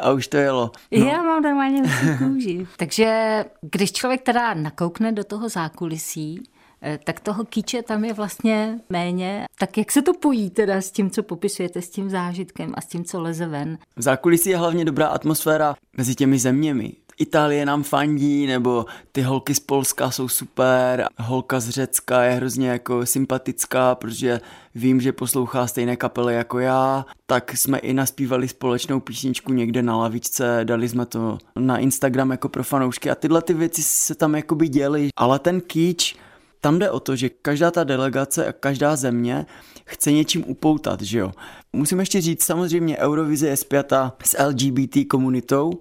a 0.00 0.12
už 0.12 0.28
to 0.28 0.36
jelo. 0.36 0.70
No. 0.98 1.06
Já 1.06 1.22
mám 1.22 1.42
normálně 1.42 1.82
kůži. 2.18 2.66
Takže 2.76 3.44
když 3.60 3.92
člověk 3.92 4.22
teda 4.22 4.54
nakoukne 4.54 5.12
do 5.12 5.24
toho 5.24 5.48
zákulisí, 5.48 6.42
eh, 6.82 6.98
tak 7.04 7.20
toho 7.20 7.44
kýče 7.44 7.82
tam 7.82 8.04
je 8.04 8.12
vlastně 8.12 8.80
méně. 8.90 9.44
Tak 9.58 9.78
jak 9.78 9.92
se 9.92 10.02
to 10.02 10.14
pojí 10.14 10.50
teda 10.50 10.80
s 10.80 10.90
tím, 10.90 11.10
co 11.10 11.22
popisujete, 11.22 11.82
s 11.82 11.90
tím 11.90 12.10
zážitkem 12.10 12.72
a 12.74 12.80
s 12.80 12.86
tím, 12.86 13.04
co 13.04 13.20
leze 13.20 13.46
ven? 13.46 13.78
V 13.96 14.02
zákulisí 14.02 14.50
je 14.50 14.56
hlavně 14.56 14.84
dobrá 14.84 15.06
atmosféra 15.06 15.74
mezi 15.96 16.14
těmi 16.14 16.38
zeměmi. 16.38 16.92
Itálie 17.18 17.66
nám 17.66 17.82
fandí, 17.82 18.46
nebo 18.46 18.86
ty 19.12 19.22
holky 19.22 19.54
z 19.54 19.60
Polska 19.60 20.10
jsou 20.10 20.28
super, 20.28 21.06
holka 21.18 21.60
z 21.60 21.68
Řecka 21.68 22.22
je 22.22 22.32
hrozně 22.32 22.68
jako 22.68 23.06
sympatická, 23.06 23.94
protože 23.94 24.40
vím, 24.74 25.00
že 25.00 25.12
poslouchá 25.12 25.66
stejné 25.66 25.96
kapely 25.96 26.34
jako 26.34 26.58
já, 26.58 27.06
tak 27.26 27.56
jsme 27.56 27.78
i 27.78 27.94
naspívali 27.94 28.48
společnou 28.48 29.00
písničku 29.00 29.52
někde 29.52 29.82
na 29.82 29.96
lavičce, 29.96 30.60
dali 30.64 30.88
jsme 30.88 31.06
to 31.06 31.38
na 31.56 31.78
Instagram 31.78 32.30
jako 32.30 32.48
pro 32.48 32.64
fanoušky 32.64 33.10
a 33.10 33.14
tyhle 33.14 33.42
ty 33.42 33.54
věci 33.54 33.82
se 33.82 34.14
tam 34.14 34.34
jakoby 34.34 34.68
děly, 34.68 35.08
ale 35.16 35.38
ten 35.38 35.60
kýč, 35.60 36.16
tam 36.60 36.78
jde 36.78 36.90
o 36.90 37.00
to, 37.00 37.16
že 37.16 37.28
každá 37.28 37.70
ta 37.70 37.84
delegace 37.84 38.46
a 38.46 38.52
každá 38.52 38.96
země 38.96 39.46
chce 39.84 40.12
něčím 40.12 40.44
upoutat, 40.46 41.00
že 41.00 41.18
jo. 41.18 41.32
Musím 41.76 42.00
ještě 42.00 42.20
říct, 42.20 42.42
samozřejmě 42.42 42.98
Eurovize 42.98 43.48
je 43.48 43.56
spjata 43.56 44.12
s 44.24 44.42
LGBT 44.46 44.96
komunitou 45.10 45.72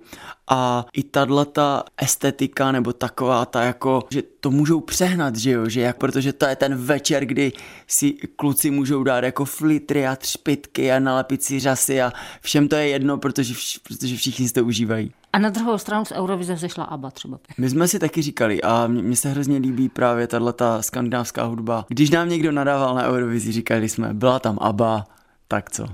a 0.50 0.86
i 0.94 1.04
tato 1.04 1.84
estetika 1.98 2.72
nebo 2.72 2.94
taková 2.94 3.46
ta 3.46 3.64
jako, 3.64 4.04
že 4.12 4.24
to 4.40 4.52
můžou 4.52 4.80
přehnat, 4.80 5.36
že 5.36 5.52
jo, 5.52 5.70
že 5.70 5.82
jak, 5.82 5.98
protože 5.98 6.34
to 6.34 6.46
je 6.46 6.56
ten 6.56 6.76
večer, 6.76 7.26
kdy 7.26 7.52
si 7.88 8.12
kluci 8.36 8.72
můžou 8.72 9.04
dát 9.04 9.24
jako 9.24 9.46
flitry 9.46 10.08
a 10.08 10.16
třpitky 10.16 10.92
a 10.92 11.00
nalepit 11.00 11.44
si 11.44 11.60
řasy 11.60 12.02
a 12.02 12.14
všem 12.42 12.68
to 12.68 12.76
je 12.76 12.88
jedno, 12.88 13.18
protože, 13.18 13.54
vš, 13.54 13.78
protože 13.78 14.18
všichni 14.18 14.48
si 14.48 14.54
to 14.54 14.66
užívají. 14.66 15.12
A 15.34 15.40
na 15.40 15.50
druhou 15.50 15.78
stranu 15.78 16.06
z 16.06 16.12
Eurovize 16.12 16.58
zešla 16.58 16.84
ABBA 16.84 17.12
třeba. 17.12 17.40
My 17.58 17.70
jsme 17.70 17.88
si 17.88 18.00
taky 18.00 18.22
říkali 18.22 18.62
a 18.62 18.88
mně 18.88 19.16
se 19.16 19.30
hrozně 19.30 19.58
líbí 19.58 19.90
právě 19.90 20.28
tato 20.28 20.66
skandinávská 20.82 21.44
hudba. 21.44 21.86
Když 21.88 22.10
nám 22.10 22.30
někdo 22.30 22.52
nadával 22.52 22.96
na 22.96 23.08
Eurovizi, 23.08 23.52
říkali 23.52 23.90
jsme, 23.90 24.14
byla 24.14 24.40
tam 24.40 24.58
ABBA, 24.62 25.06
tak 25.51 25.72
co? 25.72 25.86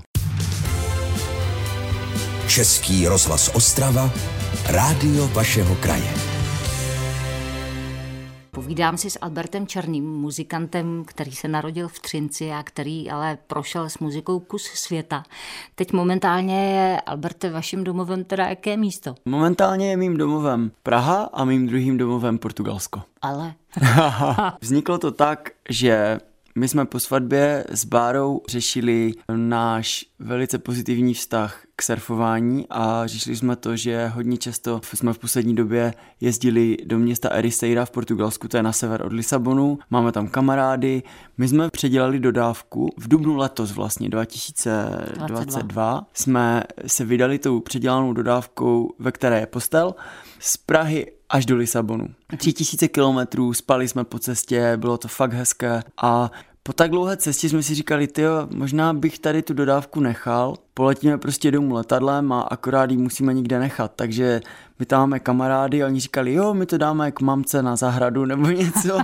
Český 2.48 3.06
rozhlas 3.06 3.50
Ostrava, 3.54 4.10
rádio 4.66 5.28
vašeho 5.28 5.74
kraje. 5.74 6.14
Povídám 8.50 8.96
si 8.96 9.10
s 9.10 9.18
Albertem 9.22 9.66
Černým, 9.66 10.04
muzikantem, 10.04 11.04
který 11.06 11.32
se 11.32 11.48
narodil 11.48 11.88
v 11.88 11.98
Třinci 11.98 12.50
a 12.50 12.62
který 12.62 13.10
ale 13.10 13.38
prošel 13.46 13.90
s 13.90 13.98
muzikou 13.98 14.40
kus 14.40 14.62
světa. 14.62 15.22
Teď 15.74 15.92
momentálně 15.92 16.72
je, 16.72 17.00
Alberte, 17.00 17.50
vaším 17.50 17.84
domovem 17.84 18.24
teda 18.24 18.46
jaké 18.46 18.76
místo? 18.76 19.14
Momentálně 19.24 19.90
je 19.90 19.96
mým 19.96 20.16
domovem 20.16 20.70
Praha 20.82 21.30
a 21.32 21.44
mým 21.44 21.66
druhým 21.66 21.98
domovem 21.98 22.38
Portugalsko. 22.38 23.02
Ale? 23.22 23.54
Vzniklo 24.60 24.98
to 24.98 25.10
tak, 25.10 25.50
že 25.68 26.18
my 26.58 26.68
jsme 26.68 26.84
po 26.84 27.00
svatbě 27.00 27.64
s 27.70 27.84
Bárou 27.84 28.42
řešili 28.48 29.14
náš 29.36 30.04
velice 30.18 30.58
pozitivní 30.58 31.14
vztah 31.14 31.62
k 31.76 31.82
surfování 31.82 32.66
a 32.70 33.06
řešili 33.06 33.36
jsme 33.36 33.56
to, 33.56 33.76
že 33.76 34.06
hodně 34.06 34.36
často 34.36 34.80
jsme 34.94 35.12
v 35.12 35.18
poslední 35.18 35.54
době 35.54 35.94
jezdili 36.20 36.76
do 36.84 36.98
města 36.98 37.28
Ericeira 37.28 37.84
v 37.84 37.90
Portugalsku, 37.90 38.48
to 38.48 38.56
je 38.56 38.62
na 38.62 38.72
sever 38.72 39.06
od 39.06 39.12
Lisabonu, 39.12 39.78
máme 39.90 40.12
tam 40.12 40.28
kamarády. 40.28 41.02
My 41.38 41.48
jsme 41.48 41.70
předělali 41.70 42.20
dodávku 42.20 42.88
v 42.96 43.08
dubnu 43.08 43.36
letos 43.36 43.72
vlastně 43.72 44.08
2022 44.08 45.26
22. 45.26 46.06
jsme 46.12 46.64
se 46.86 47.04
vydali 47.04 47.38
tou 47.38 47.60
předělanou 47.60 48.12
dodávkou, 48.12 48.94
ve 48.98 49.12
které 49.12 49.40
je 49.40 49.46
postel, 49.46 49.94
z 50.38 50.56
Prahy 50.56 51.06
až 51.28 51.46
do 51.46 51.56
Lisabonu. 51.56 52.06
Tři 52.36 52.52
tisíce 52.52 52.88
kilometrů, 52.88 53.54
spali 53.54 53.88
jsme 53.88 54.04
po 54.04 54.18
cestě, 54.18 54.72
bylo 54.76 54.98
to 54.98 55.08
fakt 55.08 55.32
hezké 55.32 55.82
a 56.02 56.30
po 56.68 56.72
tak 56.72 56.90
dlouhé 56.90 57.16
cestě 57.16 57.48
jsme 57.48 57.62
si 57.62 57.74
říkali, 57.74 58.06
ty 58.06 58.22
možná 58.50 58.92
bych 58.92 59.18
tady 59.18 59.42
tu 59.42 59.54
dodávku 59.54 60.00
nechal, 60.00 60.54
poletíme 60.74 61.18
prostě 61.18 61.50
domů 61.50 61.74
letadlem 61.74 62.32
a 62.32 62.40
akorát 62.40 62.90
ji 62.90 62.96
musíme 62.96 63.34
nikde 63.34 63.58
nechat, 63.58 63.92
takže 63.96 64.40
my 64.78 64.86
tam 64.86 65.00
máme 65.00 65.20
kamarády 65.20 65.82
a 65.82 65.86
oni 65.86 66.00
říkali, 66.00 66.32
jo, 66.34 66.54
my 66.54 66.66
to 66.66 66.78
dáme 66.78 67.12
k 67.12 67.20
mamce 67.20 67.62
na 67.62 67.76
zahradu 67.76 68.24
nebo 68.24 68.46
něco. 68.50 68.98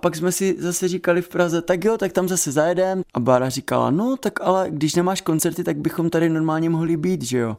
Pak 0.00 0.16
jsme 0.16 0.32
si 0.32 0.56
zase 0.58 0.88
říkali 0.88 1.22
v 1.22 1.28
Praze, 1.28 1.62
tak 1.62 1.84
jo, 1.84 1.98
tak 1.98 2.12
tam 2.12 2.28
zase 2.28 2.52
zajedem. 2.52 3.02
A 3.14 3.20
Bára 3.20 3.48
říkala, 3.48 3.90
no 3.90 4.16
tak 4.16 4.40
ale 4.40 4.66
když 4.70 4.94
nemáš 4.94 5.20
koncerty, 5.20 5.64
tak 5.64 5.76
bychom 5.76 6.10
tady 6.10 6.28
normálně 6.28 6.70
mohli 6.70 6.96
být, 6.96 7.22
že 7.22 7.38
jo. 7.38 7.56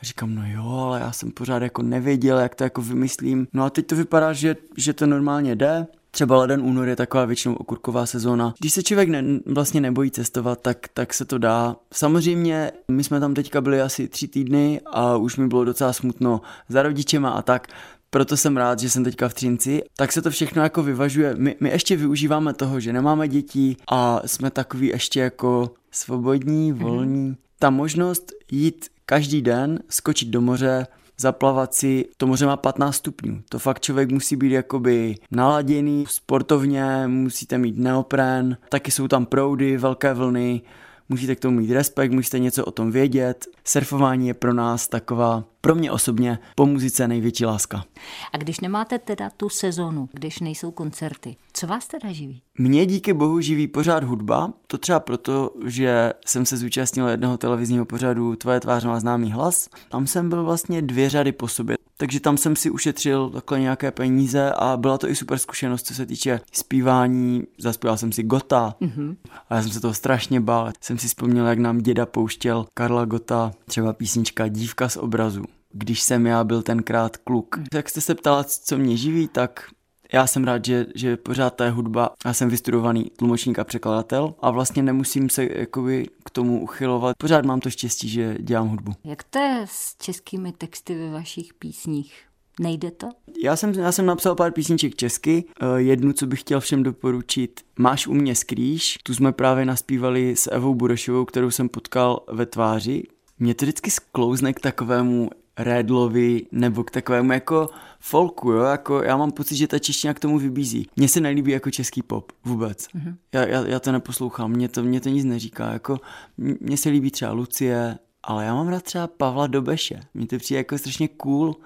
A 0.00 0.04
říkám, 0.04 0.34
no 0.34 0.42
jo, 0.46 0.68
ale 0.68 1.00
já 1.00 1.12
jsem 1.12 1.30
pořád 1.30 1.62
jako 1.62 1.82
nevěděl, 1.82 2.38
jak 2.38 2.54
to 2.54 2.64
jako 2.64 2.82
vymyslím. 2.82 3.48
No 3.52 3.64
a 3.64 3.70
teď 3.70 3.86
to 3.86 3.96
vypadá, 3.96 4.32
že, 4.32 4.56
že 4.76 4.92
to 4.92 5.06
normálně 5.06 5.56
jde. 5.56 5.86
Třeba 6.16 6.36
leden, 6.36 6.62
únor 6.62 6.88
je 6.88 6.96
taková 6.96 7.24
většinou 7.24 7.54
okurková 7.54 8.06
sezóna. 8.06 8.54
Když 8.58 8.72
se 8.72 8.82
člověk 8.82 9.08
ne, 9.08 9.24
vlastně 9.46 9.80
nebojí 9.80 10.10
cestovat, 10.10 10.60
tak, 10.62 10.88
tak 10.94 11.14
se 11.14 11.24
to 11.24 11.38
dá. 11.38 11.76
Samozřejmě, 11.94 12.72
my 12.90 13.04
jsme 13.04 13.20
tam 13.20 13.34
teďka 13.34 13.60
byli 13.60 13.80
asi 13.80 14.08
tři 14.08 14.28
týdny 14.28 14.80
a 14.86 15.16
už 15.16 15.36
mi 15.36 15.48
bylo 15.48 15.64
docela 15.64 15.92
smutno 15.92 16.40
za 16.68 16.82
rodičema 16.82 17.30
a 17.30 17.42
tak, 17.42 17.66
proto 18.10 18.36
jsem 18.36 18.56
rád, 18.56 18.78
že 18.78 18.90
jsem 18.90 19.04
teďka 19.04 19.28
v 19.28 19.34
Třinci, 19.34 19.82
tak 19.96 20.12
se 20.12 20.22
to 20.22 20.30
všechno 20.30 20.62
jako 20.62 20.82
vyvažuje. 20.82 21.34
My, 21.38 21.56
my 21.60 21.68
ještě 21.68 21.96
využíváme 21.96 22.54
toho, 22.54 22.80
že 22.80 22.92
nemáme 22.92 23.28
děti 23.28 23.76
a 23.90 24.20
jsme 24.26 24.50
takový 24.50 24.86
ještě 24.86 25.20
jako 25.20 25.70
svobodní, 25.90 26.72
volní. 26.72 27.30
Mm-hmm. 27.30 27.36
Ta 27.58 27.70
možnost 27.70 28.32
jít 28.50 28.86
každý 29.06 29.42
den, 29.42 29.78
skočit 29.88 30.28
do 30.28 30.40
moře, 30.40 30.86
zaplavat 31.18 31.74
si, 31.74 32.04
to 32.16 32.26
moře 32.26 32.46
má 32.46 32.56
15 32.56 32.96
stupňů. 32.96 33.42
To 33.48 33.58
fakt 33.58 33.80
člověk 33.80 34.10
musí 34.10 34.36
být 34.36 34.52
jakoby 34.52 35.14
naladěný, 35.30 36.04
sportovně, 36.08 37.06
musíte 37.06 37.58
mít 37.58 37.78
neopren, 37.78 38.56
taky 38.68 38.90
jsou 38.90 39.08
tam 39.08 39.26
proudy, 39.26 39.76
velké 39.76 40.14
vlny, 40.14 40.62
musíte 41.08 41.36
k 41.36 41.40
tomu 41.40 41.56
mít 41.60 41.72
respekt, 41.72 42.12
musíte 42.12 42.38
něco 42.38 42.64
o 42.64 42.70
tom 42.70 42.90
vědět. 42.90 43.46
Surfování 43.64 44.28
je 44.28 44.34
pro 44.34 44.52
nás 44.54 44.88
taková, 44.88 45.44
pro 45.60 45.74
mě 45.74 45.92
osobně, 45.92 46.38
po 46.54 46.66
muzice 46.66 47.08
největší 47.08 47.44
láska. 47.44 47.84
A 48.32 48.36
když 48.36 48.60
nemáte 48.60 48.98
teda 48.98 49.30
tu 49.30 49.48
sezonu, 49.48 50.08
když 50.12 50.40
nejsou 50.40 50.70
koncerty, 50.70 51.36
co 51.58 51.66
vás 51.66 51.86
teda 51.86 52.12
živí? 52.12 52.42
Mě 52.58 52.86
díky 52.86 53.12
bohu 53.12 53.40
živí 53.40 53.68
pořád 53.68 54.04
hudba, 54.04 54.52
to 54.66 54.78
třeba 54.78 55.00
proto, 55.00 55.50
že 55.66 56.12
jsem 56.26 56.46
se 56.46 56.56
zúčastnil 56.56 57.08
jednoho 57.08 57.38
televizního 57.38 57.84
pořadu 57.84 58.36
Tvoje 58.36 58.60
tvář 58.60 58.84
má 58.84 59.00
známý 59.00 59.32
hlas. 59.32 59.68
Tam 59.88 60.06
jsem 60.06 60.28
byl 60.28 60.44
vlastně 60.44 60.82
dvě 60.82 61.10
řady 61.10 61.32
po 61.32 61.48
sobě, 61.48 61.76
takže 61.96 62.20
tam 62.20 62.36
jsem 62.36 62.56
si 62.56 62.70
ušetřil 62.70 63.30
takhle 63.30 63.60
nějaké 63.60 63.90
peníze 63.90 64.52
a 64.52 64.76
byla 64.76 64.98
to 64.98 65.08
i 65.08 65.16
super 65.16 65.38
zkušenost, 65.38 65.86
co 65.86 65.94
se 65.94 66.06
týče 66.06 66.40
zpívání. 66.52 67.44
Zaspíval 67.58 67.96
jsem 67.96 68.12
si 68.12 68.22
Gota 68.22 68.74
mm-hmm. 68.80 69.16
a 69.48 69.54
já 69.54 69.62
jsem 69.62 69.72
se 69.72 69.80
toho 69.80 69.94
strašně 69.94 70.40
bál. 70.40 70.72
Jsem 70.80 70.98
si 70.98 71.08
vzpomněl, 71.08 71.46
jak 71.46 71.58
nám 71.58 71.78
děda 71.78 72.06
pouštěl 72.06 72.66
Karla 72.74 73.04
Gota, 73.04 73.52
třeba 73.66 73.92
písnička 73.92 74.48
Dívka 74.48 74.88
z 74.88 74.96
obrazu 74.96 75.44
když 75.78 76.02
jsem 76.02 76.26
já 76.26 76.44
byl 76.44 76.62
tenkrát 76.62 77.16
kluk. 77.16 77.58
Jak 77.74 77.88
jste 77.88 78.00
se 78.00 78.14
ptala, 78.14 78.44
co 78.44 78.78
mě 78.78 78.96
živí, 78.96 79.28
tak 79.28 79.70
já 80.12 80.26
jsem 80.26 80.44
rád, 80.44 80.64
že, 80.64 80.86
že 80.94 81.16
pořád 81.16 81.54
ta 81.54 81.64
je 81.64 81.70
hudba. 81.70 82.10
Já 82.24 82.32
jsem 82.32 82.48
vystudovaný 82.48 83.04
tlumočník 83.16 83.58
a 83.58 83.64
překladatel 83.64 84.34
a 84.40 84.50
vlastně 84.50 84.82
nemusím 84.82 85.30
se 85.30 85.48
jakoby 85.52 86.06
k 86.24 86.30
tomu 86.30 86.62
uchylovat. 86.62 87.16
Pořád 87.18 87.44
mám 87.44 87.60
to 87.60 87.70
štěstí, 87.70 88.08
že 88.08 88.36
dělám 88.40 88.68
hudbu. 88.68 88.92
Jak 89.04 89.22
to 89.22 89.38
je 89.38 89.64
s 89.68 89.96
českými 89.96 90.52
texty 90.52 90.94
ve 90.94 91.10
vašich 91.10 91.54
písních? 91.54 92.14
Nejde 92.60 92.90
to? 92.90 93.08
Já 93.42 93.56
jsem, 93.56 93.72
já 93.72 93.92
jsem 93.92 94.06
napsal 94.06 94.34
pár 94.34 94.52
písniček 94.52 94.94
česky. 94.94 95.44
Eh, 95.60 95.80
jednu, 95.80 96.12
co 96.12 96.26
bych 96.26 96.40
chtěl 96.40 96.60
všem 96.60 96.82
doporučit, 96.82 97.60
Máš 97.78 98.06
u 98.06 98.14
mě 98.14 98.34
skrýš. 98.34 98.98
Tu 99.02 99.14
jsme 99.14 99.32
právě 99.32 99.64
naspívali 99.64 100.36
s 100.36 100.50
Evou 100.50 100.74
Burešovou, 100.74 101.24
kterou 101.24 101.50
jsem 101.50 101.68
potkal 101.68 102.24
ve 102.32 102.46
tváři. 102.46 103.02
Mě 103.38 103.54
to 103.54 103.64
vždycky 103.64 103.90
sklouzne 103.90 104.52
k 104.52 104.60
takovému 104.60 105.30
Redlovi 105.58 106.46
nebo 106.52 106.84
k 106.84 106.90
takovému 106.90 107.32
jako 107.32 107.70
folku, 107.98 108.50
jo, 108.50 108.62
jako 108.62 109.02
já 109.02 109.16
mám 109.16 109.32
pocit, 109.32 109.56
že 109.56 109.66
ta 109.66 109.78
čeština 109.78 110.14
k 110.14 110.20
tomu 110.20 110.38
vybízí. 110.38 110.88
Mně 110.96 111.08
se 111.08 111.20
nelíbí 111.20 111.52
jako 111.52 111.70
český 111.70 112.02
pop, 112.02 112.32
vůbec. 112.44 112.86
Mm-hmm. 112.86 113.16
Já, 113.32 113.46
já, 113.46 113.66
já, 113.66 113.80
to 113.80 113.92
neposlouchám, 113.92 114.50
mě 114.50 114.68
to, 114.68 114.82
mě 114.82 115.00
to 115.00 115.08
nic 115.08 115.24
neříká, 115.24 115.72
jako 115.72 116.00
mně 116.36 116.76
se 116.76 116.88
líbí 116.88 117.10
třeba 117.10 117.32
Lucie, 117.32 117.98
ale 118.22 118.44
já 118.44 118.54
mám 118.54 118.68
rád 118.68 118.82
třeba 118.82 119.06
Pavla 119.06 119.46
Dobeše, 119.46 120.00
mně 120.14 120.26
to 120.26 120.38
přijde 120.38 120.58
jako 120.58 120.78
strašně 120.78 121.08
cool, 121.08 121.56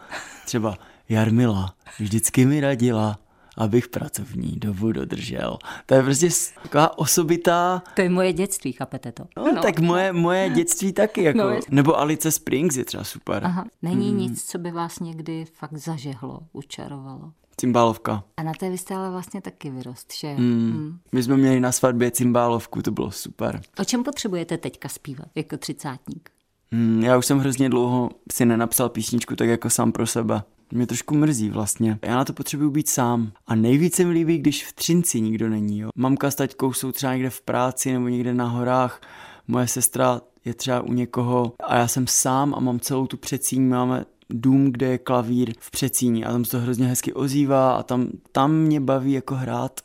třeba 0.47 0.79
Jarmila, 1.09 1.75
vždycky 1.99 2.47
mi 2.47 2.61
radila, 2.61 3.19
abych 3.61 3.89
pracovní 3.89 4.53
dobu 4.57 4.93
dodržel. 4.93 5.59
To 5.87 5.95
je 5.95 6.03
prostě 6.03 6.29
taková 6.63 6.99
osobitá... 6.99 7.83
To 7.95 8.03
je 8.03 8.09
moje 8.09 8.33
dětství, 8.33 8.73
chápete 8.73 9.13
to? 9.13 9.25
No, 9.37 9.53
no. 9.53 9.63
tak 9.63 9.79
moje, 9.79 10.13
moje 10.13 10.51
dětství 10.51 10.93
taky. 10.93 11.23
Jako. 11.23 11.39
No, 11.39 11.61
Nebo 11.71 11.99
Alice 11.99 12.31
Springs 12.31 12.77
je 12.77 12.85
třeba 12.85 13.05
super. 13.05 13.45
Aha. 13.45 13.65
Není 13.83 14.09
hmm. 14.09 14.19
nic, 14.19 14.45
co 14.45 14.59
by 14.59 14.71
vás 14.71 15.01
někdy 15.01 15.45
fakt 15.45 15.77
zažehlo, 15.77 16.41
učarovalo? 16.53 17.33
Cymbálovka. 17.57 18.25
A 18.37 18.43
na 18.43 18.53
té 18.53 18.71
vy 18.71 18.79
jste 18.79 18.95
ale 18.95 19.11
vlastně 19.11 19.41
taky 19.41 19.71
vyrost, 19.71 20.15
že? 20.15 20.29
Hmm. 20.29 20.73
Hmm. 20.73 20.99
My 21.13 21.23
jsme 21.23 21.37
měli 21.37 21.61
na 21.61 21.73
svatbě 21.73 22.11
cymbálovku, 22.11 22.83
to 22.83 22.91
bylo 22.91 23.11
super. 23.11 23.61
O 23.81 23.85
čem 23.85 24.05
potřebujete 24.05 24.59
teďka 24.59 24.89
zpívat 24.89 25.29
jako 25.35 25.57
třicátník? 25.57 26.31
Hmm, 26.73 27.03
já 27.03 27.19
už 27.19 27.27
jsem 27.27 27.39
hrozně 27.39 27.69
dlouho 27.69 28.11
si 28.33 28.47
nenapsal 28.47 28.89
písničku 28.89 29.37
tak 29.37 29.49
jako 29.49 29.71
sám 29.71 29.93
pro 29.93 30.07
sebe 30.07 30.43
mě 30.73 30.87
trošku 30.87 31.15
mrzí 31.15 31.51
vlastně. 31.51 31.99
Já 32.03 32.17
na 32.17 32.25
to 32.25 32.33
potřebuji 32.33 32.71
být 32.71 32.89
sám. 32.89 33.33
A 33.47 33.55
nejvíce 33.55 34.05
mi 34.05 34.13
líbí, 34.13 34.39
když 34.39 34.67
v 34.67 34.73
Třinci 34.73 35.21
nikdo 35.21 35.49
není. 35.49 35.79
Jo. 35.79 35.89
Mamka 35.97 36.31
s 36.31 36.35
taťkou 36.35 36.73
jsou 36.73 36.93
třeba 36.93 37.13
někde 37.13 37.31
v 37.31 37.41
práci 37.41 37.93
nebo 37.93 38.09
někde 38.09 38.35
na 38.35 38.49
horách. 38.49 39.01
Moje 39.49 39.69
sestra 39.69 40.21
je 40.45 40.55
třeba 40.55 40.81
u 40.81 40.93
někoho 40.93 41.53
a 41.65 41.77
já 41.77 41.89
jsem 41.89 42.07
sám 42.07 42.55
a 42.55 42.61
mám 42.61 42.81
celou 42.81 43.07
tu 43.07 43.17
předsíň, 43.17 43.69
máme 43.69 44.05
dům, 44.31 44.73
kde 44.73 44.87
je 44.87 44.99
klavír 44.99 45.55
v 45.59 45.71
předsíni 45.71 46.25
a 46.25 46.33
tam 46.33 46.45
se 46.45 46.51
to 46.51 46.61
hrozně 46.61 46.87
hezky 46.87 47.13
ozývá 47.13 47.73
a 47.73 47.83
tam, 47.83 48.09
tam 48.33 48.53
mě 48.53 48.81
baví 48.81 49.13
jako 49.13 49.35
hrát 49.35 49.81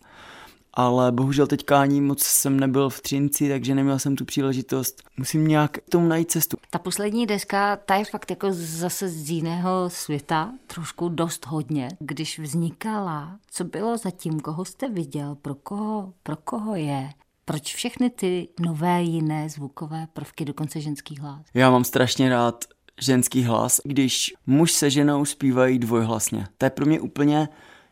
ale 0.76 1.12
bohužel 1.12 1.48
teďka 1.48 1.82
ani 1.82 2.02
moc 2.02 2.24
jsem 2.24 2.60
nebyl 2.60 2.90
v 2.90 3.02
Třinci, 3.02 3.50
takže 3.50 3.76
neměl 3.76 4.00
jsem 4.00 4.16
tu 4.16 4.26
příležitost. 4.26 5.04
Musím 5.18 5.48
nějak 5.48 5.72
k 5.72 5.90
tomu 5.90 6.08
najít 6.08 6.32
cestu. 6.32 6.58
Ta 6.70 6.80
poslední 6.80 7.26
deska, 7.26 7.76
ta 7.76 7.96
je 7.96 8.06
fakt 8.06 8.30
jako 8.30 8.48
zase 8.52 9.10
z 9.10 9.30
jiného 9.30 9.90
světa, 9.90 10.52
trošku 10.68 11.10
dost 11.10 11.46
hodně. 11.46 11.90
Když 12.00 12.40
vznikala, 12.40 13.38
co 13.52 13.64
bylo 13.64 13.98
zatím, 13.98 14.40
koho 14.40 14.66
jste 14.66 14.90
viděl, 14.90 15.36
pro 15.36 15.56
koho, 15.56 16.14
pro 16.24 16.36
koho 16.36 16.76
je, 16.76 17.10
proč 17.46 17.76
všechny 17.76 18.10
ty 18.10 18.48
nové 18.60 19.04
jiné 19.04 19.50
zvukové 19.50 20.08
prvky, 20.14 20.46
dokonce 20.46 20.82
ženský 20.82 21.18
hlas? 21.18 21.42
Já 21.54 21.72
mám 21.72 21.84
strašně 21.84 22.30
rád 22.30 22.66
ženský 23.02 23.44
hlas, 23.44 23.82
když 23.84 24.34
muž 24.48 24.72
se 24.72 24.90
ženou 24.90 25.26
zpívají 25.26 25.80
dvojhlasně. 25.80 26.48
To 26.58 26.66
je 26.66 26.70
pro 26.70 26.86
mě 26.86 27.00
úplně, 27.00 27.50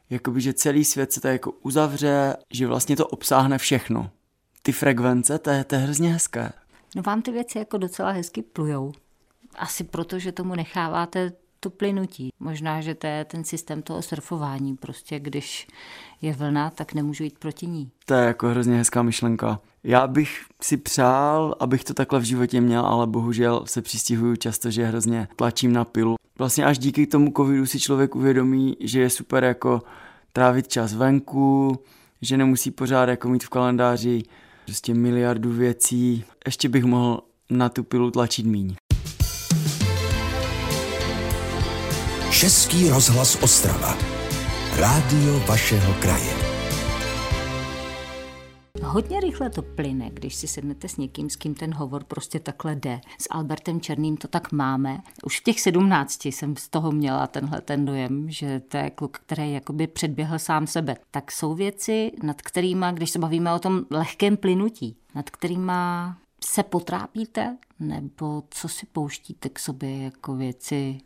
jakoby, 0.10 0.42
že 0.42 0.54
celý 0.54 0.86
svět 0.86 1.14
se 1.14 1.22
to 1.22 1.28
jako 1.28 1.52
uzavře, 1.52 2.36
že 2.54 2.68
vlastně 2.68 2.96
to 2.96 3.08
obsáhne 3.08 3.58
všechno. 3.58 4.10
Ty 4.62 4.72
frekvence, 4.72 5.40
to 5.40 5.50
je, 5.50 5.64
to 5.64 5.76
je 5.76 5.82
hrozně 5.82 6.14
hezké. 6.14 6.52
No 6.96 7.02
vám 7.02 7.22
ty 7.22 7.32
věci 7.32 7.58
jako 7.58 7.78
docela 7.78 8.12
hezky 8.12 8.42
plujou. 8.42 8.92
Asi 9.56 9.84
proto, 9.84 10.20
že 10.20 10.32
tomu 10.32 10.56
necháváte 10.56 11.32
to 11.60 11.70
plynutí. 11.70 12.30
Možná, 12.40 12.82
že 12.82 12.96
to 12.96 13.08
je 13.08 13.26
ten 13.26 13.44
systém 13.44 13.82
toho 13.82 14.02
surfování. 14.02 14.76
Prostě 14.76 15.20
když 15.20 15.68
je 16.22 16.34
vlna, 16.34 16.70
tak 16.70 16.94
nemůžu 16.94 17.24
jít 17.24 17.40
proti 17.40 17.68
ní. 17.68 17.92
To 18.06 18.14
je 18.14 18.26
jako 18.26 18.48
hrozně 18.48 18.78
hezká 18.78 19.02
myšlenka. 19.02 19.60
Já 19.84 20.08
bych 20.08 20.46
si 20.62 20.78
přál, 20.78 21.56
abych 21.60 21.84
to 21.84 21.94
takhle 21.94 22.20
v 22.20 22.24
životě 22.24 22.62
měl, 22.62 22.86
ale 22.86 23.08
bohužel 23.08 23.64
se 23.66 23.82
přistihuju 23.82 24.36
často, 24.36 24.72
že 24.72 24.86
hrozně 24.86 25.28
tlačím 25.36 25.74
na 25.74 25.86
pilu. 25.86 26.16
Vlastně 26.40 26.66
až 26.66 26.78
díky 26.78 27.08
tomu 27.08 27.32
covidu 27.38 27.66
si 27.66 27.80
člověk 27.80 28.16
uvědomí, 28.16 28.78
že 28.80 29.02
je 29.02 29.10
super 29.10 29.44
jako 29.44 29.82
trávit 30.34 30.68
čas 30.68 30.94
venku, 30.94 31.80
že 32.22 32.38
nemusí 32.38 32.72
pořád 32.72 33.10
jako 33.10 33.30
mít 33.30 33.44
v 33.44 33.50
kalendáři 33.50 34.24
prostě 34.66 34.94
miliardu 34.94 35.54
věcí. 35.54 36.24
Ještě 36.46 36.70
bych 36.70 36.84
mohl 36.84 37.22
na 37.50 37.70
tu 37.70 37.84
pilu 37.84 38.12
tlačit 38.12 38.46
míň. 38.46 38.76
Český 42.32 42.90
rozhlas 42.90 43.38
Ostrava. 43.44 43.98
Rádio 44.78 45.40
vašeho 45.48 45.94
kraje. 45.94 46.53
Hodně 48.86 49.20
rychle 49.20 49.50
to 49.50 49.62
plyne, 49.62 50.10
když 50.10 50.36
si 50.36 50.48
sednete 50.48 50.90
s 50.90 50.98
někým, 50.98 51.30
s 51.30 51.36
kým 51.36 51.56
ten 51.56 51.74
hovor 51.74 52.04
prostě 52.04 52.40
takhle 52.40 52.76
jde. 52.76 53.02
S 53.22 53.28
Albertem 53.30 53.82
Černým 53.82 54.18
to 54.18 54.28
tak 54.28 54.52
máme. 54.52 55.02
Už 55.26 55.40
v 55.40 55.44
těch 55.44 55.62
sedmnácti 55.62 56.32
jsem 56.32 56.56
z 56.56 56.70
toho 56.70 56.92
měla 56.92 57.28
tenhle 57.28 57.62
ten 57.62 57.86
dojem, 57.86 58.30
že 58.30 58.60
to 58.60 58.78
je 58.78 58.90
kluk, 58.90 59.18
který 59.18 59.54
jakoby 59.54 59.88
předběhl 59.88 60.40
sám 60.40 60.68
sebe. 60.68 60.98
Tak 61.12 61.32
jsou 61.32 61.56
věci, 61.56 62.12
nad 62.24 62.42
kterými, 62.42 62.86
když 62.94 63.10
se 63.10 63.20
bavíme 63.20 63.54
o 63.54 63.60
tom 63.60 63.86
lehkém 63.92 64.38
plynutí, 64.38 64.98
nad 65.16 65.30
kterými 65.30 65.74
se 66.46 66.64
potrápíte, 66.64 67.58
nebo 67.80 68.44
co 68.50 68.68
si 68.70 68.86
pouštíte 68.86 69.50
k 69.50 69.60
sobě 69.60 70.04
jako 70.04 70.36
věci 70.36 70.98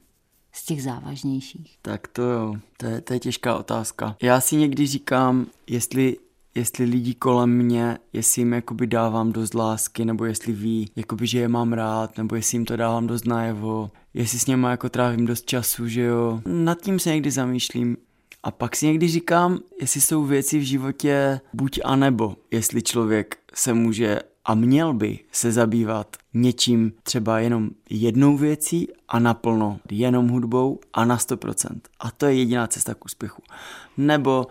z 0.52 0.66
těch 0.66 0.84
závažnějších? 0.84 1.78
Tak 1.82 2.08
to 2.08 2.22
jo, 2.22 2.56
to 2.78 2.86
je, 2.86 3.02
to 3.02 3.14
je 3.14 3.20
těžká 3.20 3.58
otázka. 3.58 4.16
Já 4.22 4.42
si 4.42 4.56
někdy 4.56 4.88
říkám, 4.88 5.46
jestli 5.68 6.18
jestli 6.58 6.86
lidi 6.86 7.14
kolem 7.14 7.50
mě, 7.50 7.98
jestli 8.14 8.42
jim 8.42 8.54
jakoby 8.54 8.88
dávám 8.88 9.32
dost 9.32 9.54
lásky, 9.54 10.06
nebo 10.06 10.26
jestli 10.26 10.54
ví, 10.54 10.92
jakoby, 10.96 11.28
že 11.28 11.40
je 11.40 11.48
mám 11.48 11.74
rád, 11.74 12.18
nebo 12.18 12.36
jestli 12.36 12.56
jim 12.56 12.66
to 12.66 12.76
dávám 12.78 13.08
dost 13.08 13.26
najevo, 13.26 13.92
jestli 14.14 14.40
s 14.40 14.48
něma 14.48 14.72
jako 14.72 14.90
trávím 14.90 15.26
dost 15.26 15.46
času, 15.46 15.88
že 15.88 16.02
jo. 16.02 16.42
Nad 16.46 16.82
tím 16.82 17.00
se 17.00 17.10
někdy 17.10 17.32
zamýšlím. 17.32 17.98
A 18.44 18.52
pak 18.52 18.76
si 18.76 18.86
někdy 18.86 19.08
říkám, 19.08 19.60
jestli 19.82 20.02
jsou 20.02 20.24
věci 20.26 20.60
v 20.60 20.64
životě 20.64 21.40
buď 21.54 21.80
a 21.86 21.96
nebo, 21.96 22.36
jestli 22.52 22.82
člověk 22.82 23.38
se 23.54 23.74
může 23.74 24.20
a 24.46 24.56
měl 24.56 24.94
by 24.94 25.20
se 25.32 25.52
zabývat 25.52 26.18
něčím 26.34 26.94
třeba 27.04 27.40
jenom 27.40 27.70
jednou 27.90 28.38
věcí 28.38 28.88
a 29.08 29.20
naplno 29.20 29.80
jenom 29.92 30.28
hudbou 30.28 30.80
a 30.94 31.06
na 31.06 31.18
100%. 31.18 31.80
A 32.00 32.12
to 32.12 32.26
je 32.26 32.34
jediná 32.34 32.68
cesta 32.68 32.94
k 32.94 33.06
úspěchu. 33.06 33.42
Nebo 33.98 34.48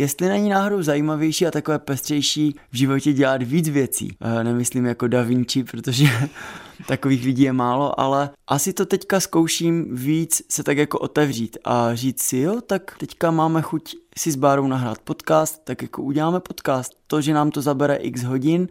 jestli 0.00 0.28
není 0.28 0.48
náhodou 0.48 0.82
zajímavější 0.82 1.46
a 1.46 1.50
takové 1.50 1.78
pestřejší 1.78 2.56
v 2.72 2.76
životě 2.76 3.12
dělat 3.12 3.42
víc 3.42 3.68
věcí. 3.68 4.16
E, 4.20 4.44
nemyslím 4.44 4.86
jako 4.86 5.08
Da 5.08 5.22
Vinci, 5.22 5.64
protože 5.64 6.04
takových 6.88 7.24
lidí 7.24 7.42
je 7.42 7.52
málo, 7.52 8.00
ale 8.00 8.30
asi 8.46 8.72
to 8.72 8.86
teďka 8.86 9.20
zkouším 9.20 9.96
víc 9.96 10.42
se 10.48 10.62
tak 10.62 10.78
jako 10.78 10.98
otevřít 10.98 11.58
a 11.64 11.94
říct 11.94 12.22
si, 12.22 12.38
jo, 12.38 12.60
tak 12.60 12.94
teďka 12.98 13.30
máme 13.30 13.62
chuť 13.62 13.96
si 14.18 14.32
s 14.32 14.36
Bárou 14.36 14.66
nahrát 14.66 14.98
podcast, 14.98 15.60
tak 15.64 15.82
jako 15.82 16.02
uděláme 16.02 16.40
podcast. 16.40 16.92
To, 17.06 17.20
že 17.20 17.34
nám 17.34 17.50
to 17.50 17.62
zabere 17.62 17.96
x 17.96 18.22
hodin, 18.22 18.68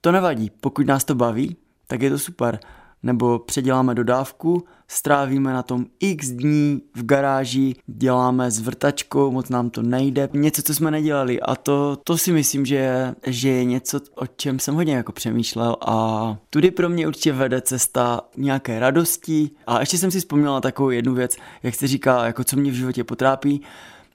to 0.00 0.12
nevadí, 0.12 0.50
pokud 0.60 0.86
nás 0.86 1.04
to 1.04 1.14
baví, 1.14 1.56
tak 1.86 2.02
je 2.02 2.10
to 2.10 2.18
super. 2.18 2.58
Nebo 3.06 3.38
předěláme 3.38 3.94
dodávku, 3.94 4.64
strávíme 4.88 5.52
na 5.52 5.62
tom 5.62 5.86
x 6.00 6.28
dní 6.28 6.82
v 6.94 7.04
garáži, 7.04 7.74
děláme 7.86 8.50
s 8.50 8.60
vrtačkou, 8.60 9.30
moc 9.30 9.48
nám 9.48 9.70
to 9.70 9.82
nejde, 9.82 10.28
něco, 10.32 10.62
co 10.62 10.74
jsme 10.74 10.90
nedělali. 10.90 11.40
A 11.40 11.54
to, 11.54 11.96
to 12.04 12.18
si 12.18 12.32
myslím, 12.32 12.66
že 12.66 12.74
je, 12.74 13.14
že 13.26 13.48
je 13.48 13.64
něco, 13.64 14.00
o 14.14 14.26
čem 14.26 14.58
jsem 14.58 14.74
hodně 14.74 14.94
jako 14.94 15.12
přemýšlel. 15.12 15.76
A 15.86 16.36
tudy 16.50 16.70
pro 16.70 16.88
mě 16.88 17.08
určitě 17.08 17.32
vede 17.32 17.60
cesta 17.60 18.20
nějaké 18.36 18.80
radosti. 18.80 19.50
A 19.66 19.80
ještě 19.80 19.98
jsem 19.98 20.10
si 20.10 20.18
vzpomněla 20.18 20.60
takovou 20.60 20.90
jednu 20.90 21.14
věc, 21.14 21.36
jak 21.62 21.74
se 21.74 21.86
říká, 21.86 22.26
jako 22.26 22.44
co 22.44 22.56
mě 22.56 22.70
v 22.70 22.74
životě 22.74 23.04
potrápí, 23.04 23.62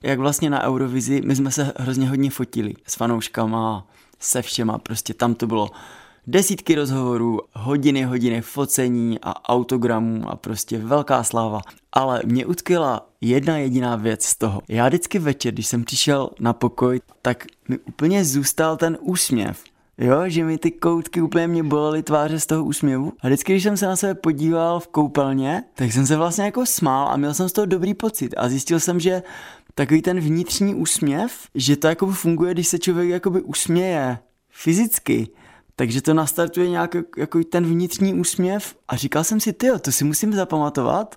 jak 0.02 0.18
vlastně 0.18 0.50
na 0.50 0.62
Eurovizi 0.68 1.22
my 1.24 1.36
jsme 1.36 1.50
se 1.50 1.72
hrozně 1.76 2.08
hodně 2.08 2.30
fotili 2.30 2.74
s 2.86 2.94
fanouškama, 2.94 3.86
se 4.18 4.42
všema, 4.42 4.78
prostě 4.78 5.14
tam 5.14 5.34
to 5.34 5.46
bylo 5.46 5.70
desítky 6.26 6.74
rozhovorů, 6.74 7.40
hodiny, 7.52 8.02
hodiny 8.02 8.40
focení 8.40 9.18
a 9.22 9.48
autogramů 9.48 10.30
a 10.30 10.36
prostě 10.36 10.78
velká 10.78 11.22
sláva. 11.24 11.60
Ale 11.92 12.22
mě 12.24 12.46
utkila 12.46 13.08
jedna 13.20 13.58
jediná 13.58 13.96
věc 13.96 14.24
z 14.24 14.36
toho. 14.36 14.62
Já 14.68 14.88
vždycky 14.88 15.18
večer, 15.18 15.52
když 15.52 15.66
jsem 15.66 15.84
přišel 15.84 16.30
na 16.40 16.52
pokoj, 16.52 17.00
tak 17.22 17.46
mi 17.68 17.78
úplně 17.78 18.24
zůstal 18.24 18.76
ten 18.76 18.98
úsměv. 19.00 19.64
Jo, 19.98 20.22
že 20.26 20.44
mi 20.44 20.58
ty 20.58 20.70
koutky 20.70 21.22
úplně 21.22 21.46
mě 21.46 21.62
bolely 21.62 22.02
tváře 22.02 22.40
z 22.40 22.46
toho 22.46 22.64
úsměvu. 22.64 23.12
A 23.20 23.26
vždycky, 23.26 23.52
když 23.52 23.62
jsem 23.62 23.76
se 23.76 23.86
na 23.86 23.96
sebe 23.96 24.14
podíval 24.14 24.80
v 24.80 24.88
koupelně, 24.88 25.64
tak 25.74 25.92
jsem 25.92 26.06
se 26.06 26.16
vlastně 26.16 26.44
jako 26.44 26.66
smál 26.66 27.08
a 27.08 27.16
měl 27.16 27.34
jsem 27.34 27.48
z 27.48 27.52
toho 27.52 27.66
dobrý 27.66 27.94
pocit. 27.94 28.34
A 28.36 28.48
zjistil 28.48 28.80
jsem, 28.80 29.00
že 29.00 29.22
takový 29.74 30.02
ten 30.02 30.20
vnitřní 30.20 30.74
úsměv, 30.74 31.32
že 31.54 31.76
to 31.76 31.86
jako 31.86 32.06
funguje, 32.06 32.54
když 32.54 32.68
se 32.68 32.78
člověk 32.78 33.10
jakoby 33.10 33.42
usměje 33.42 34.18
fyzicky, 34.50 35.28
takže 35.82 36.02
to 36.02 36.14
nastartuje 36.14 36.68
nějak 36.68 36.96
jako 37.16 37.40
ten 37.50 37.66
vnitřní 37.66 38.14
úsměv 38.14 38.74
a 38.88 38.96
říkal 38.96 39.24
jsem 39.24 39.40
si, 39.40 39.52
ty, 39.52 39.66
to 39.80 39.92
si 39.92 40.04
musím 40.04 40.32
zapamatovat, 40.32 41.16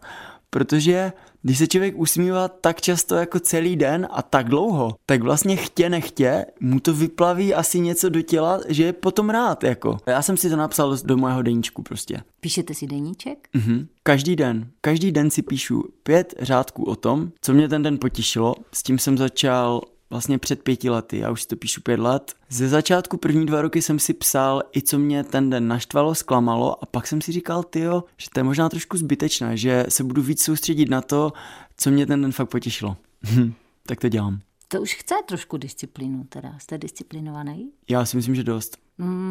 protože 0.49 1.11
když 1.41 1.57
se 1.57 1.67
člověk 1.67 1.97
usmívá 1.97 2.47
tak 2.47 2.81
často 2.81 3.15
jako 3.15 3.39
celý 3.39 3.75
den 3.75 4.07
a 4.11 4.21
tak 4.21 4.49
dlouho, 4.49 4.95
tak 5.05 5.21
vlastně 5.21 5.55
chtě 5.55 5.89
nechtě 5.89 6.45
mu 6.59 6.79
to 6.79 6.93
vyplaví 6.93 7.53
asi 7.53 7.79
něco 7.79 8.09
do 8.09 8.21
těla, 8.21 8.59
že 8.67 8.83
je 8.83 8.93
potom 8.93 9.29
rád 9.29 9.63
jako. 9.63 9.97
Já 10.05 10.21
jsem 10.21 10.37
si 10.37 10.49
to 10.49 10.55
napsal 10.55 10.97
do 11.03 11.17
mého 11.17 11.41
deníčku 11.41 11.83
prostě. 11.83 12.21
Píšete 12.39 12.73
si 12.73 12.87
deníček? 12.87 13.47
Mhm. 13.53 13.87
Každý 14.03 14.35
den. 14.35 14.67
Každý 14.81 15.11
den 15.11 15.31
si 15.31 15.41
píšu 15.41 15.83
pět 16.03 16.33
řádků 16.39 16.83
o 16.83 16.95
tom, 16.95 17.31
co 17.41 17.53
mě 17.53 17.69
ten 17.69 17.83
den 17.83 17.97
potěšilo. 17.97 18.55
S 18.73 18.83
tím 18.83 18.99
jsem 18.99 19.17
začal 19.17 19.81
vlastně 20.15 20.37
před 20.37 20.61
pěti 20.63 20.89
lety, 20.89 21.17
já 21.17 21.31
už 21.31 21.41
si 21.41 21.47
to 21.47 21.55
píšu 21.55 21.81
pět 21.81 21.99
let. 21.99 22.33
Ze 22.49 22.69
začátku 22.69 23.17
první 23.17 23.45
dva 23.45 23.61
roky 23.61 23.81
jsem 23.81 23.99
si 23.99 24.13
psal 24.13 24.63
i 24.75 24.81
co 24.81 24.99
mě 24.99 25.23
ten 25.23 25.49
den 25.49 25.67
naštvalo, 25.67 26.15
zklamalo 26.15 26.83
a 26.83 26.85
pak 26.85 27.07
jsem 27.07 27.21
si 27.21 27.31
říkal, 27.31 27.63
tyjo, 27.63 28.03
že 28.17 28.27
to 28.33 28.39
je 28.39 28.43
možná 28.43 28.69
trošku 28.69 28.97
zbytečné, 28.97 29.57
že 29.57 29.85
se 29.89 30.03
budu 30.03 30.21
víc 30.21 30.43
soustředit 30.43 30.89
na 30.89 31.01
to, 31.01 31.33
co 31.77 31.91
mě 31.91 32.05
ten 32.05 32.21
den 32.21 32.31
fakt 32.31 32.49
potěšilo. 32.49 32.97
tak 33.85 33.99
to 33.99 34.09
dělám. 34.09 34.39
To 34.67 34.81
už 34.81 34.93
chce 34.93 35.15
trošku 35.25 35.57
disciplínu 35.57 36.23
teda. 36.23 36.59
Jste 36.59 36.77
disciplinovaný? 36.77 37.69
Já 37.89 38.05
si 38.05 38.17
myslím, 38.17 38.35
že 38.35 38.43
dost. 38.43 38.77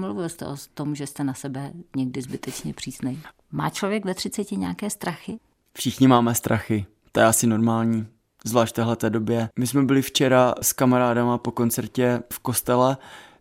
Mluvil 0.01 0.29
jste 0.29 0.47
o 0.47 0.57
tom, 0.75 0.95
že 0.95 1.07
jste 1.07 1.25
na 1.25 1.35
sebe 1.35 1.73
někdy 1.97 2.23
zbytečně 2.23 2.75
přísnej. 2.75 3.19
Má 3.53 3.71
člověk 3.71 4.05
ve 4.05 4.15
třiceti 4.15 4.57
nějaké 4.57 4.91
strachy? 4.91 5.39
Všichni 5.77 6.09
máme 6.09 6.35
strachy. 6.35 6.87
To 7.13 7.21
je 7.21 7.27
asi 7.27 7.47
normální 7.47 8.07
zvlášť 8.45 8.73
v 8.73 8.77
téhle 8.77 8.97
době. 9.09 9.49
My 9.59 9.67
jsme 9.67 9.83
byli 9.83 10.03
včera 10.03 10.55
s 10.63 10.73
kamarádama 10.73 11.39
po 11.39 11.51
koncertě 11.51 12.23
v 12.33 12.39
kostele, 12.39 12.97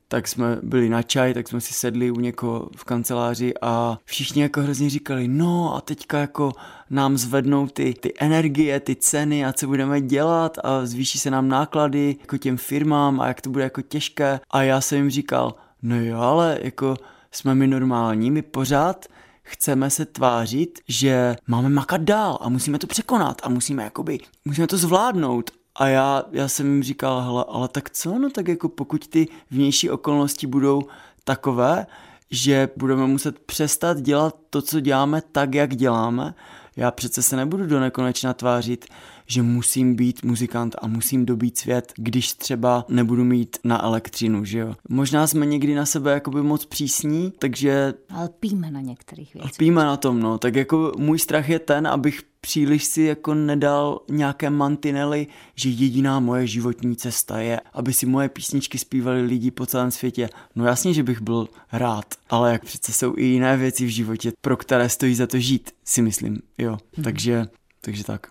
tak 0.07 0.27
jsme 0.27 0.57
byli 0.63 0.89
na 0.89 1.01
čaj, 1.01 1.33
tak 1.33 1.47
jsme 1.47 1.61
si 1.61 1.73
sedli 1.73 2.11
u 2.11 2.19
někoho 2.19 2.69
v 2.77 2.83
kanceláři 2.83 3.53
a 3.61 3.97
všichni 4.05 4.41
jako 4.41 4.61
hrozně 4.61 4.89
říkali, 4.89 5.27
no 5.27 5.75
a 5.75 5.81
teďka 5.81 6.19
jako 6.19 6.51
nám 6.89 7.17
zvednou 7.17 7.67
ty, 7.67 7.93
ty 7.93 8.13
energie, 8.19 8.79
ty 8.79 8.95
ceny 8.95 9.45
a 9.45 9.53
co 9.53 9.67
budeme 9.67 10.01
dělat 10.01 10.57
a 10.63 10.85
zvýší 10.85 11.19
se 11.19 11.31
nám 11.31 11.47
náklady 11.47 12.15
jako 12.21 12.37
těm 12.37 12.57
firmám 12.57 13.21
a 13.21 13.27
jak 13.27 13.41
to 13.41 13.49
bude 13.49 13.63
jako 13.63 13.81
těžké 13.81 14.39
a 14.51 14.63
já 14.63 14.81
jsem 14.81 14.97
jim 14.97 15.09
říkal, 15.09 15.55
no 15.81 16.01
jo, 16.01 16.19
ale 16.19 16.59
jako 16.61 16.95
jsme 17.31 17.55
my 17.55 17.67
normální, 17.67 18.31
my 18.31 18.41
pořád 18.41 19.05
chceme 19.43 19.89
se 19.89 20.06
tvářit, 20.06 20.79
že 20.88 21.36
máme 21.47 21.69
makat 21.69 22.01
dál 22.01 22.38
a 22.41 22.49
musíme 22.49 22.79
to 22.79 22.88
překonat 22.88 23.41
a 23.43 23.49
musíme 23.49 23.84
jakoby, 23.84 24.19
musíme 24.45 24.67
to 24.67 24.77
zvládnout. 24.77 25.51
A 25.75 25.88
já, 25.88 26.23
já 26.32 26.47
jsem 26.47 26.65
jim 26.65 26.84
říkal, 26.84 27.21
hele, 27.21 27.45
ale 27.47 27.67
tak 27.67 27.89
co, 27.89 28.19
no 28.19 28.29
tak 28.29 28.47
jako 28.47 28.69
pokud 28.69 29.08
ty 29.08 29.27
vnější 29.51 29.89
okolnosti 29.89 30.47
budou 30.47 30.82
takové, 31.23 31.86
že 32.32 32.69
budeme 32.77 33.08
muset 33.08 33.39
přestat 33.39 34.01
dělat 34.01 34.36
to, 34.49 34.62
co 34.62 34.79
děláme 34.79 35.21
tak, 35.32 35.56
jak 35.56 35.75
děláme, 35.75 36.34
já 36.75 36.91
přece 36.91 37.21
se 37.21 37.36
nebudu 37.36 37.67
do 37.67 37.79
nekonečna 37.79 38.33
tvářit, 38.33 38.86
že 39.27 39.41
musím 39.41 39.95
být 39.95 40.23
muzikant 40.23 40.75
a 40.81 40.88
musím 40.88 41.25
dobít 41.25 41.57
svět, 41.57 41.93
když 41.97 42.33
třeba 42.33 42.86
nebudu 42.89 43.23
mít 43.23 43.57
na 43.63 43.83
elektřinu, 43.83 44.45
že 44.45 44.59
jo. 44.59 44.75
Možná 44.89 45.27
jsme 45.27 45.45
někdy 45.45 45.75
na 45.75 45.86
sebe 45.86 46.12
jakoby 46.12 46.41
moc 46.41 46.65
přísní, 46.65 47.33
takže... 47.39 47.93
Lpíme 48.23 48.71
na 48.71 48.81
některých 48.81 49.33
věcech. 49.33 49.51
Lpíme 49.53 49.83
na 49.83 49.97
tom, 49.97 50.19
no. 50.19 50.38
Tak 50.38 50.55
jako 50.55 50.91
můj 50.97 51.19
strach 51.19 51.49
je 51.49 51.59
ten, 51.59 51.88
abych 51.88 52.21
příliš 52.41 52.83
si 52.83 53.01
jako 53.01 53.33
nedal 53.33 54.01
nějaké 54.09 54.49
mantinely, 54.49 55.27
že 55.55 55.69
jediná 55.69 56.19
moje 56.19 56.47
životní 56.47 56.95
cesta 56.95 57.39
je, 57.39 57.62
aby 57.73 57.93
si 57.93 58.05
moje 58.05 58.29
písničky 58.29 58.77
zpívali 58.77 59.21
lidi 59.21 59.51
po 59.51 59.65
celém 59.65 59.91
světě. 59.91 60.29
No 60.55 60.65
jasně, 60.65 60.93
že 60.93 61.03
bych 61.03 61.21
byl 61.21 61.47
rád, 61.71 62.05
ale 62.29 62.51
jak 62.51 62.65
přece 62.65 62.91
jsou 62.91 63.13
i 63.17 63.25
jiné 63.25 63.57
věci 63.57 63.86
v 63.86 63.89
životě, 63.89 64.31
pro 64.41 64.57
které 64.57 64.89
stojí 64.89 65.15
za 65.15 65.27
to 65.27 65.39
žít, 65.39 65.71
si 65.86 66.01
myslím, 66.01 66.39
jo. 66.63 66.78
Hmm. 66.95 67.04
Takže, 67.04 67.45
takže 67.82 68.04
tak. 68.04 68.28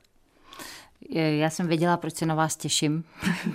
Já 1.14 1.51
jsem 1.51 1.66
věděla, 1.66 1.97
proč 1.97 2.14
se 2.14 2.27
na 2.27 2.35
vás 2.35 2.57
těším. 2.57 3.05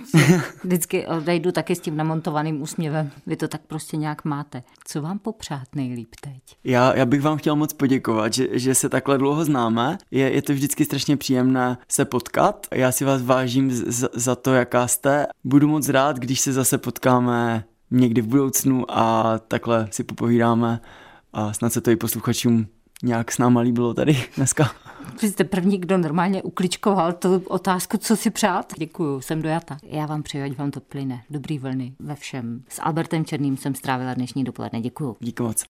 Vždycky 0.64 1.06
odejdu 1.06 1.52
taky 1.52 1.76
s 1.76 1.80
tím 1.80 1.96
namontovaným 1.96 2.62
úsměvem. 2.62 3.10
Vy 3.26 3.36
to 3.36 3.48
tak 3.48 3.60
prostě 3.66 3.96
nějak 3.96 4.24
máte. 4.24 4.62
Co 4.84 5.02
vám 5.02 5.18
popřát 5.18 5.68
nejlíp 5.74 6.08
teď? 6.20 6.42
Já, 6.64 6.96
já 6.96 7.06
bych 7.06 7.22
vám 7.22 7.38
chtěl 7.38 7.56
moc 7.56 7.72
poděkovat, 7.72 8.32
že, 8.32 8.48
že 8.52 8.74
se 8.74 8.88
takhle 8.88 9.18
dlouho 9.18 9.44
známe. 9.44 9.98
Je, 10.10 10.30
je 10.30 10.42
to 10.42 10.52
vždycky 10.52 10.84
strašně 10.84 11.16
příjemné 11.16 11.78
se 11.88 12.04
potkat. 12.04 12.66
Já 12.72 12.92
si 12.92 13.04
vás 13.04 13.22
vážím 13.22 13.70
z, 13.70 14.08
za 14.14 14.36
to, 14.36 14.54
jaká 14.54 14.86
jste. 14.86 15.26
Budu 15.44 15.68
moc 15.68 15.88
rád, 15.88 16.16
když 16.16 16.40
se 16.40 16.52
zase 16.52 16.78
potkáme 16.78 17.64
někdy 17.90 18.20
v 18.20 18.26
budoucnu 18.26 18.84
a 18.88 19.38
takhle 19.38 19.88
si 19.90 20.04
popovídáme 20.04 20.80
a 21.32 21.52
snad 21.52 21.72
se 21.72 21.80
to 21.80 21.90
i 21.90 21.96
posluchačům 21.96 22.66
nějak 23.02 23.32
s 23.32 23.38
náma 23.38 23.60
líbilo 23.60 23.94
tady 23.94 24.24
dneska. 24.36 24.70
Vy 25.22 25.28
jste 25.28 25.44
první, 25.44 25.78
kdo 25.78 25.98
normálně 25.98 26.42
ukličkoval 26.42 27.12
tu 27.12 27.42
otázku, 27.46 27.96
co 27.96 28.16
si 28.16 28.30
přát. 28.30 28.72
Děkuju, 28.78 29.20
jsem 29.20 29.42
dojata. 29.42 29.76
Já 29.82 30.06
vám 30.06 30.22
přeju, 30.22 30.44
ať 30.44 30.58
vám 30.58 30.70
to 30.70 30.80
plyne. 30.80 31.22
Dobrý 31.30 31.58
vlny 31.58 31.94
ve 31.98 32.14
všem. 32.14 32.64
S 32.68 32.82
Albertem 32.82 33.24
Černým 33.24 33.56
jsem 33.56 33.74
strávila 33.74 34.14
dnešní 34.14 34.44
dopoledne. 34.44 34.80
Děkuju. 34.80 35.16
Díky 35.20 35.42
moc. 35.42 35.64